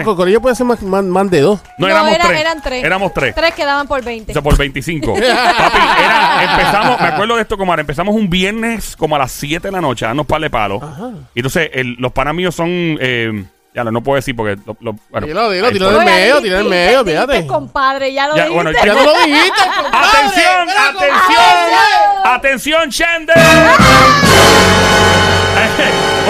porque 0.04 0.16
corillo, 0.16 0.42
puede 0.42 0.56
ser 0.56 0.66
más, 0.66 0.82
más, 0.82 1.04
más 1.04 1.30
de 1.30 1.42
dos. 1.42 1.60
No, 1.78 1.88
No, 1.88 1.94
éramos 1.94 2.14
era- 2.16 2.28
tres. 2.28 2.40
eran 2.42 2.62
tres. 2.62 2.84
Éramos 2.84 3.14
tres. 3.14 3.19
Tres 3.36 3.54
quedaban 3.54 3.88
por 3.88 4.04
20. 4.04 4.32
O 4.32 4.34
sea, 4.34 4.42
por 4.42 4.58
25. 4.58 5.14
Papi, 5.14 5.24
era, 5.24 6.44
empezamos, 6.44 7.02
me 7.02 7.08
acuerdo 7.08 7.36
de 7.36 7.42
esto 7.44 7.58
como 7.58 7.72
ahora, 7.72 7.82
empezamos 7.82 8.16
un 8.16 8.30
viernes 8.30 8.96
como 8.96 9.16
a 9.16 9.20
las 9.20 9.32
7 9.32 9.68
de 9.68 9.72
la 9.72 9.82
noche 9.82 10.06
a 10.06 10.10
darnos 10.10 10.26
par 10.26 10.42
de 10.42 10.50
palos. 10.50 10.82
Ajá. 10.84 11.12
Y 11.36 11.40
entonces, 11.40 11.70
el- 11.74 11.96
los 12.00 12.12
panas 12.12 12.34
míos 12.34 12.56
son, 12.56 12.68
eh, 12.70 13.44
ya 13.74 13.84
no, 13.84 13.92
no 13.92 14.02
puedo 14.02 14.16
decir 14.16 14.36
porque, 14.36 14.58
lo- 14.66 14.76
lo- 14.80 14.96
bueno. 15.10 15.28
Dilo, 15.28 15.50
dilo, 15.52 15.68
ahí 15.68 15.74
dilo 15.74 15.90
en 15.92 15.96
el 16.00 16.06
medio, 16.06 16.36
dijiste- 16.36 16.44
tira 16.44 16.56
en 16.60 16.64
el 16.66 16.70
medio, 16.70 17.04
dijiste, 17.04 17.26
fíjate. 17.34 17.48
compadre, 17.48 18.14
ya 18.14 18.28
lo 18.28 18.36
Ya, 18.36 18.46
dijiste. 18.46 18.56
bueno, 18.64 18.72
Ya 18.72 18.94
tú 18.94 19.04
lo 19.04 19.14
dijiste, 19.26 19.62
compadre. 19.84 20.08
Atención, 20.10 20.66
Mira, 20.66 20.88
atención, 20.90 22.26
atención, 22.26 22.90
Chandler. 22.90 23.38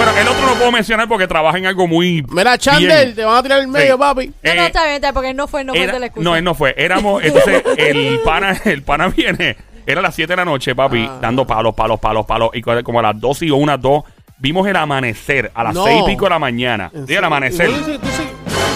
bueno, 0.04 0.18
el 0.18 0.28
otro 0.28 0.46
no 0.46 0.54
puedo 0.54 0.72
mencionar 0.72 1.08
porque 1.08 1.26
trabaja 1.26 1.58
en 1.58 1.66
algo 1.66 1.86
muy. 1.86 2.24
Mira, 2.28 2.56
Chandler, 2.58 3.04
bien. 3.06 3.14
te 3.16 3.24
van 3.24 3.36
a 3.36 3.42
tirar 3.42 3.58
en 3.58 3.64
el 3.64 3.70
medio, 3.70 3.94
Sí. 3.94 3.98
papi. 4.00 4.26
No, 4.28 4.32
no, 4.54 4.62
Eh, 4.62 4.66
está 4.66 4.82
bien, 4.84 4.94
está 4.94 5.08
bien, 5.08 5.14
porque 5.14 5.30
él 5.30 5.36
no 5.36 5.46
fue, 5.48 5.64
no 5.64 5.72
fue 5.74 5.82
Era- 5.82 5.92
de 5.92 5.98
la 6.00 6.06
excusa. 6.06 6.24
no, 6.24 6.36
él 6.36 6.44
no 6.44 6.54
fue. 6.54 6.74
Éramos, 6.76 7.22
entonces, 7.24 7.62
el 7.76 8.20
pana, 8.24 8.56
el 8.64 8.82
pana 8.82 9.08
viene. 9.08 9.56
Era 9.86 10.00
las 10.02 10.14
7 10.14 10.32
de 10.32 10.36
la 10.36 10.44
noche, 10.44 10.74
papi, 10.74 11.06
Ah. 11.08 11.18
dando 11.20 11.46
palos, 11.46 11.74
palos, 11.74 11.98
palos, 12.00 12.24
palos. 12.26 12.50
Y 12.54 12.62
como 12.62 12.98
a 13.00 13.02
las 13.02 13.20
2 13.20 13.42
y 13.42 13.50
o 13.50 13.56
unas 13.56 13.80
2, 13.80 14.04
vimos 14.38 14.66
el 14.68 14.76
amanecer 14.76 15.50
a 15.54 15.64
las 15.64 15.74
No. 15.74 15.84
6 15.84 16.02
y 16.02 16.06
pico 16.06 16.24
de 16.26 16.30
la 16.30 16.38
mañana. 16.38 16.90
¿En 16.94 17.06
Sí, 17.06 17.14
el 17.14 17.24
amanecer. 17.24 17.68
Tú 17.68 17.74
sí- 17.84 17.98
tú 17.98 18.06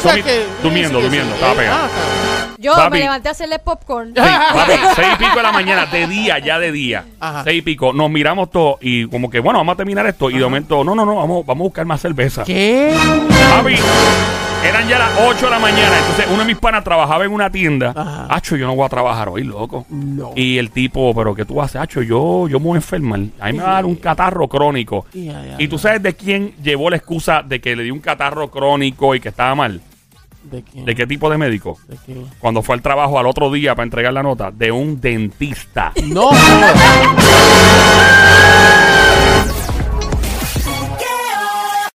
tú 0.03 0.09
durmiendo, 0.63 1.01
durmiendo, 1.01 1.35
estaba 1.35 1.53
Eh, 1.53 1.57
pegado. 1.57 1.89
Yo 2.65 2.75
Papi. 2.75 2.93
me 2.93 3.01
levanté 3.01 3.29
a 3.29 3.33
hacerle 3.33 3.59
popcorn. 3.59 4.15
Sí, 4.15 4.21
papi, 4.23 4.73
seis 4.97 5.09
y 5.15 5.17
pico 5.25 5.37
de 5.37 5.43
la 5.43 5.53
mañana, 5.53 5.87
de 5.87 6.07
día, 6.07 6.39
ya 6.39 6.59
de 6.59 6.73
día. 6.73 7.05
Ajá. 7.21 7.45
Seis 7.45 7.59
y 7.59 7.63
pico. 7.63 7.93
Nos 7.93 8.11
miramos 8.11 8.51
todos 8.51 8.77
y 8.81 9.07
como 9.09 9.29
que, 9.29 9.41
bueno, 9.41 9.59
vamos 9.59 9.75
a 9.75 9.77
terminar 9.77 10.07
esto. 10.07 10.31
Y 10.31 10.39
de 10.39 10.45
momento, 10.45 10.83
no, 10.83 10.95
no, 10.95 11.05
no, 11.05 11.17
vamos, 11.17 11.45
vamos 11.45 11.61
a 11.61 11.65
buscar 11.65 11.85
más 11.85 12.01
cerveza. 12.01 12.43
¿Qué? 12.45 12.95
Papi, 13.57 13.75
eran 14.67 14.89
ya 14.89 14.99
las 14.99 15.11
8 15.29 15.45
de 15.45 15.51
la 15.51 15.59
mañana. 15.59 15.99
Entonces, 15.99 16.27
uno 16.31 16.39
de 16.39 16.45
mis 16.47 16.57
panas 16.57 16.83
trabajaba 16.83 17.25
en 17.27 17.33
una 17.33 17.51
tienda. 17.51 17.93
Ajá. 17.95 18.27
Hacho, 18.31 18.57
yo 18.57 18.67
no 18.67 18.75
voy 18.75 18.87
a 18.87 18.89
trabajar 18.89 19.29
hoy, 19.29 19.45
loco. 19.45 19.85
No. 19.91 20.33
Y 20.35 20.57
el 20.57 20.71
tipo, 20.71 21.15
pero 21.15 21.35
¿qué 21.35 21.45
tú 21.45 21.61
haces? 21.61 21.81
Hacho, 21.83 22.01
yo, 22.01 22.49
yo 22.49 22.59
me 22.61 22.67
voy 22.67 22.75
a 22.75 22.77
enfermar. 22.77 23.21
A 23.41 23.47
mí 23.49 23.59
me 23.59 23.63
va 23.63 23.71
a 23.73 23.75
dar 23.75 23.85
un 23.85 23.97
catarro 23.97 24.49
crónico. 24.49 25.05
Ya, 25.13 25.33
ya, 25.45 25.57
Y 25.59 25.69
tú 25.69 25.77
ya. 25.77 25.83
sabes 25.83 26.03
de 26.03 26.15
quién 26.15 26.55
llevó 26.63 26.89
la 26.89 26.97
excusa 26.97 27.43
de 27.43 27.61
que 27.61 27.77
le 27.77 27.83
dio 27.83 27.93
un 27.93 28.01
catarro 28.01 28.51
crónico 28.51 29.15
y 29.15 29.21
que 29.21 29.29
estaba 29.29 29.55
mal. 29.55 29.83
¿De 30.51 30.63
qué? 30.63 30.83
¿De 30.83 30.95
qué 30.95 31.07
tipo 31.07 31.31
de 31.31 31.39
médico? 31.39 31.79
¿De 31.89 31.97
qué? 32.05 32.23
Cuando 32.39 32.63
fue 32.63 32.75
al 32.75 32.83
trabajo 32.83 33.19
al 33.19 33.27
otro 33.27 33.51
día 33.51 33.75
para 33.75 33.85
entregar 33.85 34.13
la 34.13 34.23
nota, 34.23 34.51
de 34.51 34.71
un 34.71 35.01
dentista. 35.01 35.93
No. 36.05 36.31